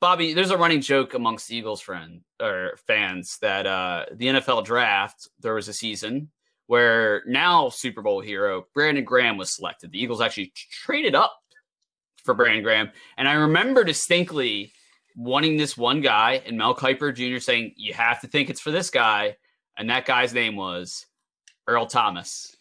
[0.01, 5.29] Bobby, there's a running joke amongst Eagles friend or fans that uh, the NFL draft
[5.39, 6.29] there was a season
[6.67, 9.91] where now Super Bowl hero Brandon Graham was selected.
[9.91, 11.33] The Eagles actually traded up
[12.23, 14.73] for Brandon Graham, and I remember distinctly
[15.15, 17.39] wanting this one guy and Mel Kiper Jr.
[17.39, 19.35] saying, "You have to think it's for this guy."
[19.77, 21.05] and that guy's name was
[21.67, 22.55] Earl Thomas.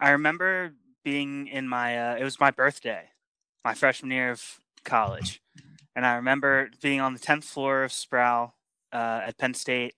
[0.00, 0.72] I remember
[1.04, 3.10] being in my uh, it was my birthday,
[3.64, 5.40] my freshman year of college,
[5.94, 8.54] and I remember being on the tenth floor of Sproul
[8.92, 9.94] uh, at Penn State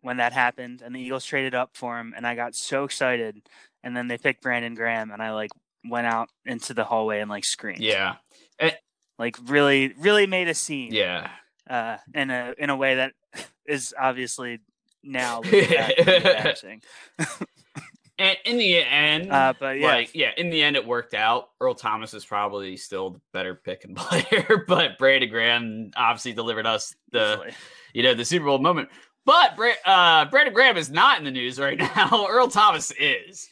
[0.00, 3.40] when that happened, and the Eagles traded up for him, and I got so excited,
[3.84, 5.50] and then they picked Brandon Graham, and I like
[5.84, 8.16] went out into the hallway and like screamed, Yeah,
[8.58, 8.76] It,
[9.18, 11.30] like really, really made a scene, yeah,
[11.68, 13.12] uh, in a in a way that
[13.66, 14.60] is obviously
[15.02, 16.82] now looking back, pretty embarrassing.
[18.18, 21.48] and in the end, Uh, but yeah, like yeah, in the end, it worked out.
[21.60, 26.66] Earl Thomas is probably still the better pick and player, but Brandon Graham obviously delivered
[26.66, 27.54] us the easily.
[27.94, 28.88] you know the Super Bowl moment.
[29.24, 32.26] But uh, Brandon Graham is not in the news right now.
[32.28, 33.48] Earl Thomas is.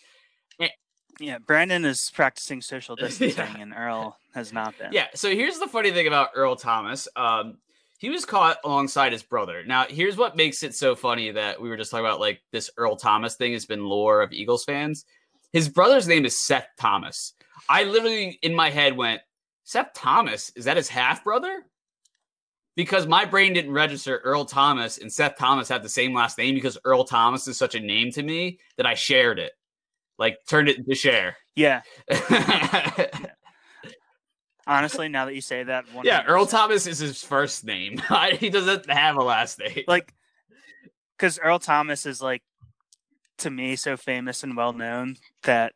[1.20, 3.60] Yeah, Brandon is practicing social distancing, Yeah.
[3.60, 4.92] and Earl has not been.
[4.92, 5.06] Yeah.
[5.14, 7.06] So here's the funny thing about Earl Thomas.
[7.14, 7.58] Um,
[7.98, 9.62] he was caught alongside his brother.
[9.64, 12.70] Now, here's what makes it so funny that we were just talking about like this
[12.76, 15.04] Earl Thomas thing has been lore of Eagles fans.
[15.52, 17.34] His brother's name is Seth Thomas.
[17.68, 19.20] I literally in my head went,
[19.64, 21.64] Seth Thomas, is that his half brother?
[22.76, 26.54] because my brain didn't register Earl Thomas and Seth Thomas had the same last name
[26.54, 29.52] because Earl Thomas is such a name to me that I shared it.
[30.20, 31.36] Like turned it into share.
[31.56, 31.80] Yeah.
[34.66, 36.04] Honestly, now that you say that, 100%.
[36.04, 38.00] yeah, Earl Thomas is his first name.
[38.38, 39.84] he doesn't have a last name.
[39.88, 40.14] like
[41.16, 42.42] because Earl Thomas is like
[43.38, 45.72] to me so famous and well known that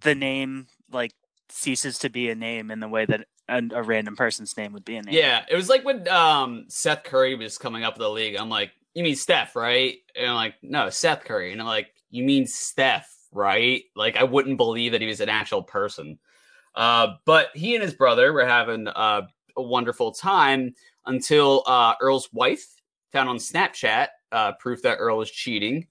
[0.00, 1.12] the name like
[1.48, 4.84] ceases to be a name in the way that a, a random person's name would
[4.84, 5.14] be a name.
[5.14, 8.36] Yeah, it was like when um, Seth Curry was coming up in the league.
[8.36, 9.96] I'm like, you mean Steph, right?
[10.16, 11.52] And I'm like, no, Seth Curry.
[11.52, 13.82] And I'm like, you mean Steph, right?
[13.96, 16.20] Like, I wouldn't believe that he was an actual person.
[16.76, 19.22] Uh, but he and his brother were having uh,
[19.56, 20.74] a wonderful time
[21.06, 22.64] until uh, Earl's wife
[23.12, 25.88] found on Snapchat uh, proof that Earl is cheating.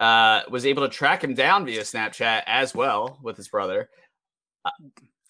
[0.00, 3.88] Uh, was able to track him down via Snapchat as well with his brother.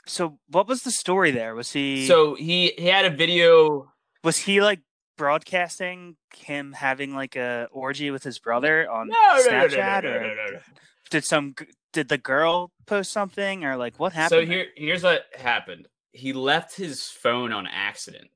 [0.06, 1.54] So what was the story there?
[1.54, 3.92] Was he So he he had a video
[4.22, 4.80] was he like
[5.16, 9.76] broadcasting him having like a orgy with his brother on No, no, no, no, no,
[9.76, 10.62] Snapchat or
[11.10, 11.54] did some
[11.92, 14.46] did the girl post something or like what happened?
[14.46, 15.88] So here, here's what happened.
[16.12, 18.28] He left his phone on accident.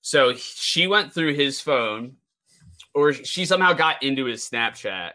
[0.00, 2.16] So she went through his phone,
[2.94, 5.10] or she somehow got into his Snapchat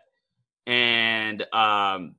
[0.68, 2.16] and um,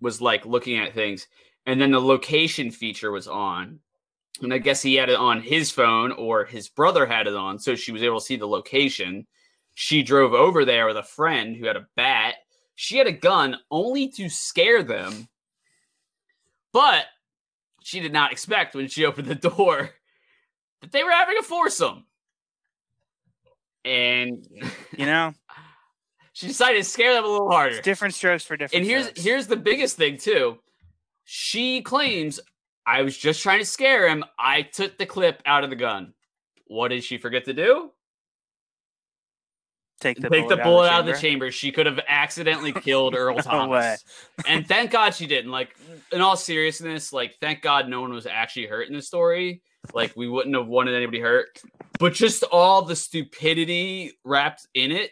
[0.00, 1.26] was like looking at things.
[1.66, 3.80] And then the location feature was on.
[4.40, 7.58] And I guess he had it on his phone, or his brother had it on.
[7.58, 9.26] So she was able to see the location.
[9.74, 12.36] She drove over there with a friend who had a bat.
[12.74, 15.28] She had a gun only to scare them
[16.72, 17.06] but
[17.82, 19.90] she did not expect when she opened the door
[20.80, 22.04] that they were having a foursome.
[23.84, 24.46] And
[24.96, 25.34] you know,
[26.32, 27.76] she decided to scare them a little harder.
[27.76, 29.22] it's different strokes for different And here's folks.
[29.22, 30.58] here's the biggest thing too.
[31.24, 32.40] She claims
[32.90, 34.24] I was just trying to scare him.
[34.38, 36.12] I took the clip out of the gun.
[36.66, 37.90] What did she forget to do?
[40.00, 41.12] take the Take bullet, the bullet out of chamber.
[41.14, 41.50] the chamber.
[41.52, 44.02] She could have accidentally killed Earl No Thomas.
[44.46, 45.50] and thank God she didn't.
[45.50, 45.76] Like,
[46.10, 49.62] in all seriousness, like, thank God no one was actually hurt in the story.
[49.92, 51.60] Like, we wouldn't have wanted anybody hurt.
[51.98, 55.10] But just all the stupidity wrapped in it.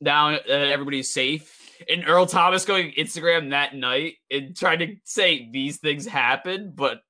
[0.00, 1.61] Now that everybody's safe.
[1.88, 7.00] And Earl Thomas going Instagram that night and trying to say these things happen, but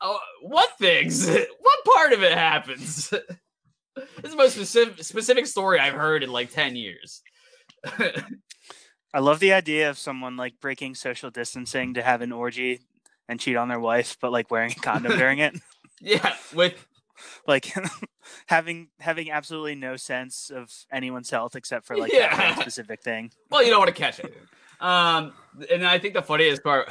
[0.00, 1.28] oh, what things?
[1.60, 3.08] what part of it happens?
[3.96, 7.22] this is the most specific, specific story I've heard in like 10 years.
[9.14, 12.80] I love the idea of someone like breaking social distancing to have an orgy
[13.28, 15.54] and cheat on their wife, but like wearing a condom during it.
[16.00, 16.74] yeah, with
[17.46, 17.72] Like
[18.46, 22.34] having having absolutely no sense of anyone's health except for like Yeah.
[22.36, 23.30] that specific thing.
[23.50, 24.34] Well, you don't want to catch it.
[24.80, 25.32] Um,
[25.72, 26.90] and I think the funniest part,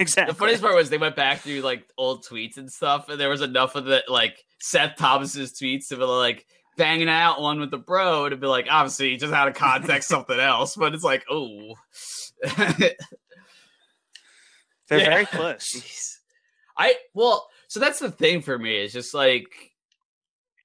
[0.00, 0.32] exactly.
[0.32, 3.28] the funniest part was they went back through like old tweets and stuff, and there
[3.28, 6.46] was enough of the like Seth Thomas's tweets to be like
[6.78, 10.40] banging out one with the bro to be like obviously just out of context something
[10.40, 11.74] else, but it's like oh,
[14.88, 15.10] They're Yeah.
[15.10, 15.72] very close.
[15.72, 16.14] Jeez.
[16.78, 18.76] I well, so that's the thing for me.
[18.76, 19.70] It's just like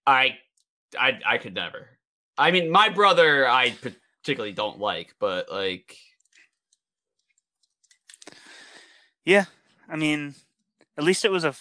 [0.08, 0.38] I,
[0.99, 1.89] I, I could never.
[2.39, 3.76] I mean, my brother, I
[4.23, 5.95] particularly don't like, but like.
[9.26, 9.45] Yeah.
[9.88, 10.34] I mean,
[10.97, 11.54] at least it was a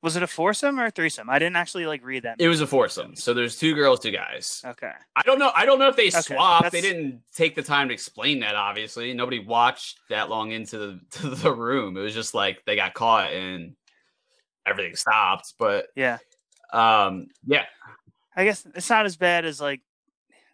[0.00, 1.28] was it a foursome or a threesome?
[1.28, 2.36] I didn't actually like read that.
[2.38, 3.16] It was a foursome.
[3.16, 4.62] So there's two girls, two guys.
[4.64, 4.92] Okay.
[5.14, 5.50] I don't know.
[5.54, 6.72] I don't know if they Okay, swapped.
[6.72, 8.54] They didn't take the time to explain that.
[8.54, 11.98] Obviously, nobody watched that long into the to the room.
[11.98, 13.74] It was just like they got caught and
[14.70, 15.54] everything stopped.
[15.58, 16.18] But Yeah.
[16.72, 17.64] um, yeah,
[18.36, 19.80] I guess it's not as bad as like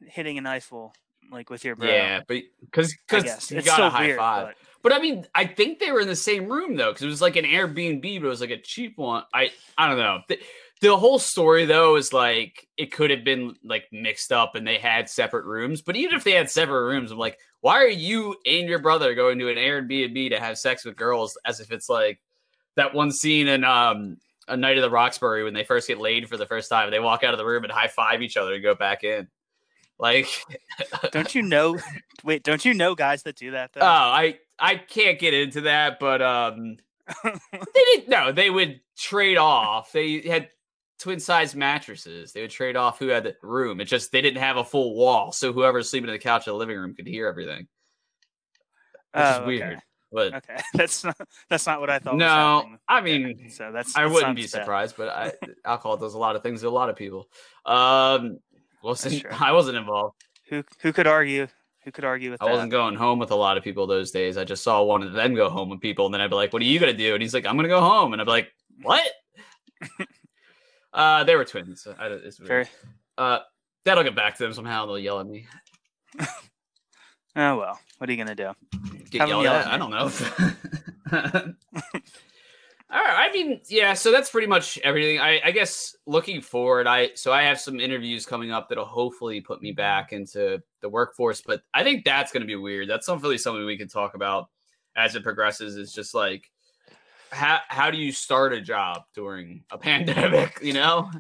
[0.07, 0.94] hitting an Eiffel
[1.31, 1.88] like with your bro.
[1.88, 2.20] yeah.
[2.27, 4.18] But because because you got still a high weird.
[4.18, 4.46] five.
[4.83, 7.07] But But I mean, I think they were in the same room though, because it
[7.09, 9.24] was like an Airbnb, but it was like a cheap one.
[9.33, 10.20] I I don't know.
[10.29, 10.38] The,
[10.81, 14.79] the whole story though is like it could have been like mixed up and they
[14.79, 15.81] had separate rooms.
[15.83, 19.14] But even if they had separate rooms, I'm like, why are you and your brother
[19.14, 22.20] going to an Airbnb to have sex with girls as if it's like
[22.76, 26.28] that one scene in um a night of the Roxbury when they first get laid
[26.28, 26.90] for the first time.
[26.90, 29.28] They walk out of the room and high five each other and go back in.
[29.98, 30.26] Like
[31.12, 31.78] don't you know?
[32.24, 33.80] Wait, don't you know guys that do that though?
[33.80, 36.76] Oh, I I can't get into that, but um,
[37.24, 38.08] they didn't.
[38.08, 39.92] No, they would trade off.
[39.92, 40.48] They had
[40.98, 42.32] twin size mattresses.
[42.32, 43.80] They would trade off who had the room.
[43.80, 46.52] It just they didn't have a full wall, so whoever's sleeping in the couch in
[46.52, 47.68] the living room could hear everything.
[49.12, 49.81] Which is Oh, weird, okay.
[50.15, 51.17] But Okay, that's not
[51.50, 52.17] that's not what I thought.
[52.17, 52.65] no.
[52.88, 53.50] I mean.
[53.50, 54.50] so that's I that wouldn't be bad.
[54.50, 55.33] surprised, but I,
[55.65, 57.29] alcohol does a lot of things to a lot of people.
[57.67, 58.38] Um,
[58.83, 59.31] wasn't true.
[59.38, 60.15] I wasn't involved.
[60.48, 61.48] Who who could argue?
[61.85, 62.46] Who could argue with that?
[62.46, 62.54] I that?
[62.54, 64.38] wasn't going home with a lot of people those days.
[64.38, 66.52] I just saw one of them go home with people, and then I'd be like,
[66.52, 68.31] "What are you gonna do?" And he's like, "I'm gonna go home," and I'd be
[68.31, 68.52] like,
[68.83, 69.02] "What?"
[70.92, 71.88] Uh, they were twins.
[71.98, 72.48] I, it's weird.
[72.48, 72.67] Very.
[73.19, 73.40] Uh,
[73.85, 74.87] that'll get back to them somehow.
[74.87, 75.46] They'll yell at me.
[77.37, 77.80] Oh well.
[77.98, 78.52] What are you gonna do?
[79.10, 79.66] Get yelled at?
[79.66, 80.10] I don't know.
[82.90, 83.28] All right.
[83.28, 83.94] I mean, yeah.
[83.94, 85.18] So that's pretty much everything.
[85.18, 89.40] I, I guess looking forward, I so I have some interviews coming up that'll hopefully
[89.40, 91.40] put me back into the workforce.
[91.40, 92.88] But I think that's going to be weird.
[92.88, 94.48] That's something something we can talk about
[94.94, 95.76] as it progresses.
[95.76, 96.50] Is just like
[97.30, 100.60] how how do you start a job during a pandemic?
[100.62, 101.10] You know.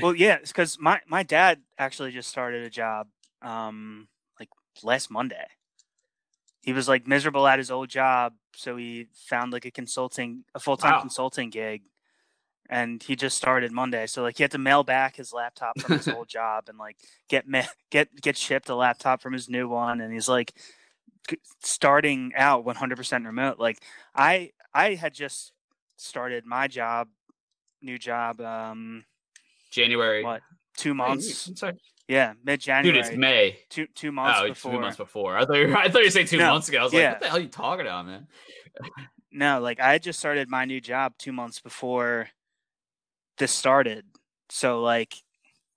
[0.00, 3.08] Well, yeah, because my my dad actually just started a job,
[3.40, 4.06] um,
[4.82, 5.46] last Monday.
[6.62, 10.60] He was like miserable at his old job, so he found like a consulting, a
[10.60, 11.00] full time Wow.
[11.00, 11.82] consulting gig,
[12.70, 14.06] and he just started Monday.
[14.06, 16.96] So like he had to mail back his laptop from his old job and like
[17.28, 20.52] get ma- get get shipped a laptop from his new one, and he's like
[21.62, 23.58] starting out 100% remote.
[23.58, 23.78] Like
[24.14, 25.52] I I had just
[25.96, 27.08] started my job,
[27.80, 29.04] new job, um,
[29.72, 30.22] January.
[30.22, 30.42] what
[30.76, 31.50] two months?
[31.56, 31.74] Sorry.
[32.12, 32.98] Yeah, mid January.
[32.98, 33.58] Dude, it's May.
[33.70, 34.72] two two oh, months oh, before.
[34.72, 35.38] two months before.
[35.38, 36.80] I thought you were, I thought you were saying two No, months ago.
[36.80, 36.98] I was yeah.
[36.98, 38.26] like, what the hell are you talking about, man?
[39.34, 42.28] No, like I just started my new job two months before
[43.38, 44.04] this started.
[44.50, 45.14] So like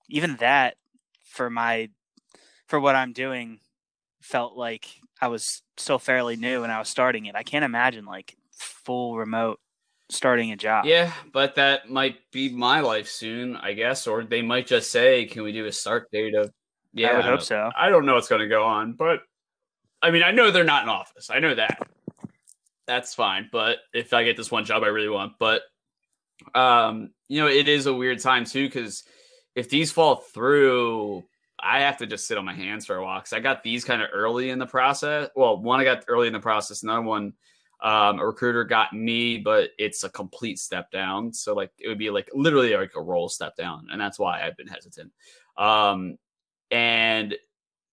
[0.09, 0.75] even that
[1.23, 1.87] for my
[2.67, 3.61] for what I'm doing
[4.19, 4.87] felt like
[5.21, 7.35] I was still fairly new and I was starting it.
[7.35, 9.61] I can't imagine like full remote
[10.09, 10.85] starting a job.
[10.85, 14.07] Yeah, but that might be my life soon, I guess.
[14.07, 16.51] Or they might just say, "Can we do a start date of?"
[16.93, 17.71] Yeah, I would hope so.
[17.77, 19.21] I don't know what's going to go on, but
[20.01, 21.29] I mean, I know they're not in office.
[21.29, 21.79] I know that.
[22.87, 23.49] That's fine.
[23.51, 25.63] But if I get this one job I really want, but
[26.53, 29.03] um, you know, it is a weird time too because
[29.55, 31.23] if these fall through,
[31.59, 33.85] I have to just sit on my hands for a while because I got these
[33.85, 35.29] kind of early in the process.
[35.35, 37.33] Well, one I got early in the process, another one
[37.85, 41.31] um, a recruiter got me, but it's a complete step down.
[41.31, 44.41] So like it would be like literally like a roll step down, and that's why
[44.41, 45.11] I've been hesitant.
[45.55, 46.17] Um,
[46.71, 47.35] and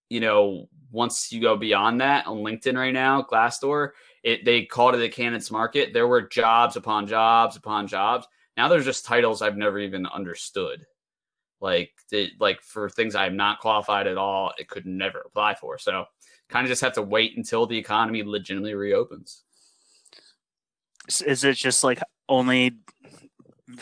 [0.08, 3.90] you know, once you go beyond that on LinkedIn right now, Glassdoor,
[4.24, 5.92] it they called it a candidates market.
[5.92, 8.26] There were jobs upon jobs upon jobs.
[8.56, 10.86] Now there's just titles I've never even understood.
[11.60, 15.76] Like the, like for things I'm not qualified at all, it could never apply for.
[15.76, 16.06] So
[16.48, 19.44] kind of just have to wait until the economy legitimately reopens.
[21.26, 22.76] Is it just like only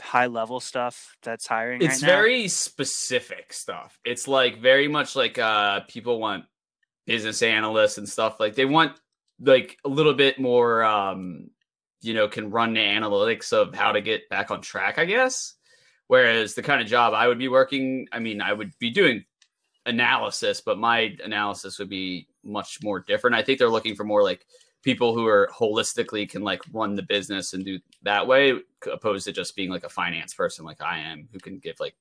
[0.00, 2.16] high level stuff that's hiring it's right now?
[2.16, 3.98] very specific stuff.
[4.04, 6.44] It's like very much like uh people want
[7.06, 8.92] business analysts and stuff like they want
[9.40, 11.50] like a little bit more um
[12.02, 15.54] you know can run the analytics of how to get back on track i guess.
[16.06, 19.24] Whereas the kind of job i would be working i mean i would be doing
[19.86, 23.36] analysis but my analysis would be much more different.
[23.36, 24.46] I think they're looking for more like
[24.82, 28.54] people who are holistically can like run the business and do that way
[28.90, 31.94] opposed to just being like a finance person like I am who can give like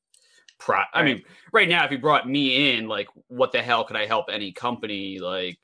[0.58, 1.68] pro I mean right.
[1.68, 5.20] now if you brought me in like what the hell could I help any company
[5.20, 5.60] like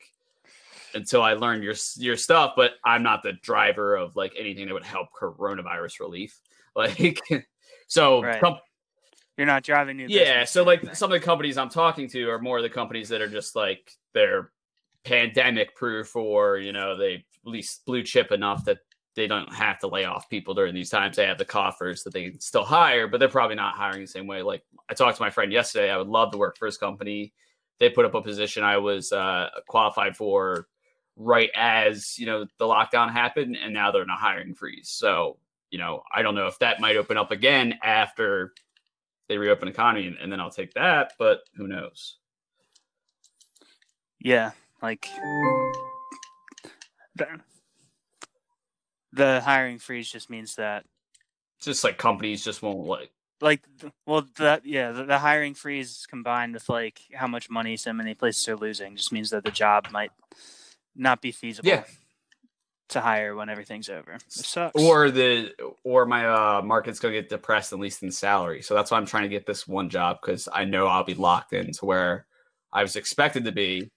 [0.93, 4.74] until I learned your your stuff but I'm not the driver of like anything that
[4.74, 6.39] would help coronavirus relief.
[6.76, 7.18] Like
[7.88, 8.41] so Right.
[8.41, 8.59] com-
[9.38, 10.51] You're not driving new yeah business.
[10.51, 13.30] so like some of the companies i'm talking to are more the companies that are
[13.30, 14.51] just like they're
[15.06, 18.80] pandemic proof or you know they at least blue chip enough that
[19.16, 21.16] they don't have to lay off people during these times.
[21.16, 24.08] They have the coffers that they can still hire but they're probably not hiring the
[24.08, 24.41] same way.
[24.41, 25.91] Like i talked to my friend yesterday.
[25.91, 27.34] I would love to work for his company.
[27.80, 30.68] They put up a position i was uh, qualified for
[31.18, 34.89] right as you know the lockdown happened and now they're in a hiring freeze.
[34.89, 35.38] So
[35.72, 38.53] you know i don't know if that might open up again after
[39.28, 42.18] they reopen economy and, and then I'll take that, but who knows?
[44.20, 44.51] Yeah,
[44.82, 45.07] like
[47.15, 47.28] the,
[49.13, 50.86] the hiring freeze just means that
[51.57, 53.11] It's just like companies just won't like
[53.41, 53.63] like
[54.07, 58.13] well that yeah the, the hiring freeze combined with like how much money so many
[58.13, 60.11] places are losing just means that the job might
[60.95, 61.84] not be feasible Yeah.
[62.89, 64.13] to hire when everything's over.
[64.13, 64.82] It sucks.
[64.82, 65.51] or the
[65.84, 68.61] or my uh market's gonna get depressed at least in salary.
[68.61, 71.13] So that's why I'm trying to get this one job because I know I'll be
[71.13, 72.26] locked in to where
[72.71, 73.89] I was expected to be,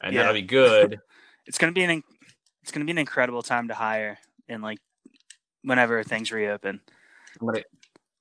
[0.00, 0.20] and Yeah.
[0.22, 1.00] that'll be good.
[1.46, 2.02] it's gonna be an
[2.62, 4.18] it's gonna be an incredible time to hire
[4.48, 4.78] in like
[5.62, 6.80] whenever things reopen.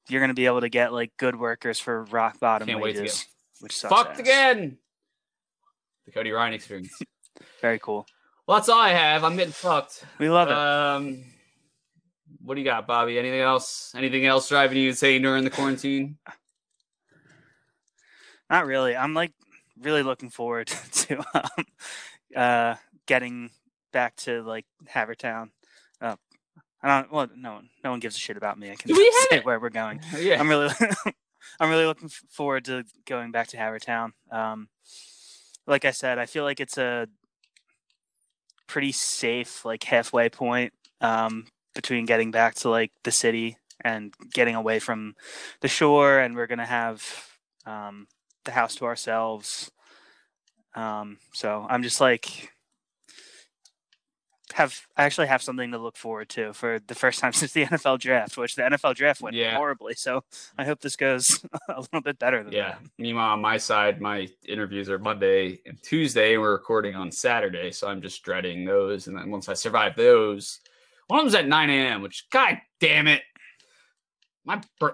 [0.09, 3.01] You're gonna be able to get like good workers for rock bottom can't wait to
[3.01, 3.27] wages, get
[3.61, 3.93] which sucks.
[3.93, 4.19] fucked ass.
[4.19, 4.77] again.
[6.05, 6.91] The Cody Ryan experience.
[7.61, 8.05] Very cool.
[8.47, 9.23] well, that's all I have.
[9.23, 10.03] I'm getting fucked.
[10.19, 10.53] We love it.
[10.53, 11.23] Um,
[12.41, 13.17] what do you got, Bobby?
[13.17, 13.93] Anything else?
[13.95, 16.17] Anything else driving you insane during the quarantine?
[18.49, 18.95] Not really.
[18.95, 19.31] I'm like
[19.81, 21.65] really looking forward to um,
[22.35, 23.51] uh, getting
[23.91, 25.49] back to like Havertown.
[26.01, 26.15] Uh,
[26.81, 27.11] I don't.
[27.11, 28.71] Well, no, no one gives a shit about me.
[28.71, 30.01] I can we say where we're going.
[30.17, 30.39] Yeah.
[30.39, 30.69] I'm really,
[31.59, 34.11] I'm really looking forward to going back to Havertown.
[34.31, 34.67] Um,
[35.65, 37.07] like I said, I feel like it's a
[38.67, 44.55] pretty safe, like halfway point um, between getting back to like the city and getting
[44.55, 45.15] away from
[45.61, 46.19] the shore.
[46.19, 47.01] And we're gonna have
[47.65, 48.07] um,
[48.45, 49.71] the house to ourselves.
[50.75, 52.49] Um, so I'm just like
[54.53, 57.65] have I actually have something to look forward to for the first time since the
[57.65, 59.55] NFL draft, which the NFL draft went Yeah.
[59.55, 59.95] horribly.
[59.95, 60.23] So
[60.57, 62.75] I hope this goes a little bit better than Yeah.
[62.99, 67.71] Meanwhile, on my side, my interviews are Monday and Tuesday, and we're recording on Saturday.
[67.71, 69.07] So I'm just dreading those.
[69.07, 70.59] And then once I survive those,
[71.07, 73.21] one of them's at 9 a.m., which, god damn it.
[74.45, 74.89] My uh,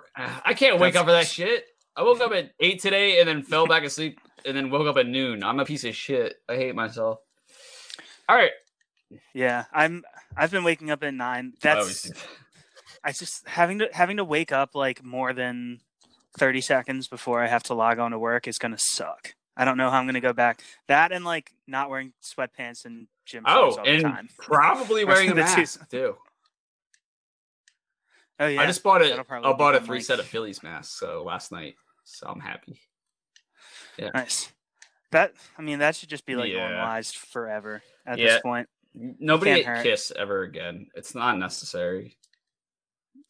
[0.46, 1.66] I can't wake That's- up for that shit.
[2.00, 4.96] I woke up at 8 today and then fell back asleep and then woke up
[4.96, 5.44] at noon.
[5.44, 6.38] I'm a piece of shit.
[6.48, 7.20] I hate myself.
[8.30, 8.52] All right.
[9.34, 10.04] Yeah, I'm.
[10.38, 11.54] I've been waking up at nine.
[11.62, 12.10] That's.
[12.10, 12.14] Oh,
[13.04, 15.80] I just having to having to wake up like more than
[16.38, 19.34] thirty seconds before I have to log on to work is gonna suck.
[19.58, 20.62] I don't know how I'm gonna go back.
[20.88, 24.30] That and like not wearing sweatpants and gym oh, shorts Oh, all the and time.
[24.38, 26.16] probably wearing a The two- mask too.
[28.40, 29.18] Oh yeah, I just bought it.
[29.20, 31.76] I bought a three like- set of Phillies masks so last night.
[32.12, 32.80] So I'm happy.
[33.98, 34.10] Yeah.
[34.14, 34.52] nice.
[35.12, 36.60] That I mean that should just be like Yeah.
[36.68, 38.26] normalized forever at Yeah.
[38.26, 38.68] this point.
[38.94, 40.88] Nobody kiss ever again.
[40.96, 42.18] It's not necessary.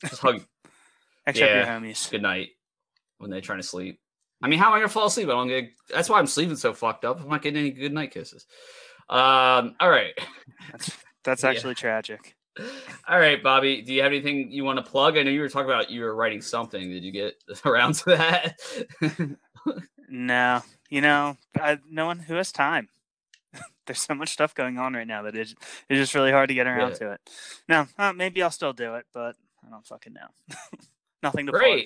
[0.05, 0.41] Just hug
[1.27, 2.09] Except your homies.
[2.09, 2.49] good night
[3.17, 3.99] when they're trying to sleep.
[4.41, 5.27] I mean, how am I gonna fall asleep?
[5.27, 5.69] I don't get.
[5.89, 7.19] That's why I'm sleeping so fucked up.
[7.21, 8.45] I'm not getting any good night kisses.
[9.09, 9.75] Um.
[9.79, 10.13] All right.
[10.71, 10.91] That's
[11.23, 12.35] that's actually tragic.
[13.07, 13.81] All right, Bobby.
[13.81, 15.17] Do you have anything you want to plug?
[15.17, 16.89] I know you were talking about you were writing something.
[16.89, 17.35] Did you get
[17.65, 19.37] around to that?
[20.09, 22.89] No, you know, I, no one who has time.
[23.85, 25.51] There's so much stuff going on right now that it's,
[25.89, 26.97] it's just really hard to get around Yeah.
[26.97, 27.21] to it.
[27.67, 29.35] No, uh, maybe I'll still do it, but
[29.65, 30.27] I don't fucking know.
[31.23, 31.79] Nothing to plug.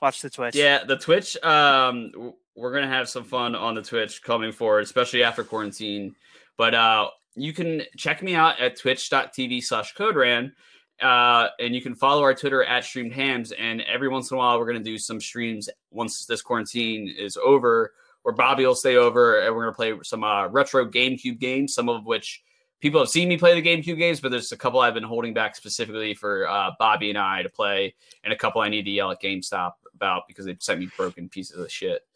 [0.00, 0.54] Watch the Twitch.
[0.54, 1.36] Yeah, the Twitch.
[1.42, 6.14] Um, we're gonna have some fun on the Twitch coming forward, especially after quarantine.
[6.58, 10.52] But uh, you can check me out at twitch.tv slash coderan.
[11.00, 13.52] Uh, and you can follow our Twitter at streamed hams.
[13.52, 17.38] And every once in a while, we're gonna do some streams once this quarantine is
[17.38, 21.72] over, where Bobby will stay over, and we're gonna play some uh, retro GameCube games,
[21.72, 22.42] some of which
[22.80, 25.32] people have seen me play the GameCube games, but there's a couple I've been holding
[25.32, 28.90] back specifically for uh, Bobby and I to play, and a couple I need to
[28.90, 32.06] yell at GameStop about because they sent me broken pieces of shit.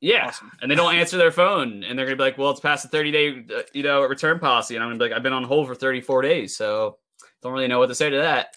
[0.00, 0.50] Yeah, Awesome.
[0.62, 2.88] and they don't answer their phone, and they're gonna be like, "Well, it's past the
[2.88, 5.44] 30 day, uh, you know, return policy," and I'm gonna be like, "I've been on
[5.44, 6.98] hold for 34 days, so
[7.42, 8.56] don't really know what to say to that."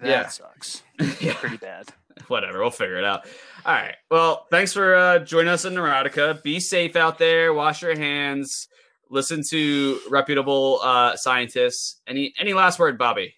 [0.00, 0.28] that yeah.
[0.28, 0.82] sucks.
[1.20, 1.88] yeah, Pretty bad.
[2.28, 3.26] whatever, we'll figure it out.
[3.66, 3.96] All right.
[4.10, 6.42] Well, thanks for uh, joining us in Neurotica.
[6.42, 7.52] Be safe out there.
[7.52, 8.68] Wash your hands.
[9.10, 12.00] Listen to reputable uh, scientists.
[12.06, 13.34] Any any last word, Bobby?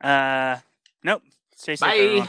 [0.00, 0.58] Uh,
[1.04, 1.22] nope.
[1.56, 1.96] Stay safe, Bye.
[1.96, 2.28] everyone.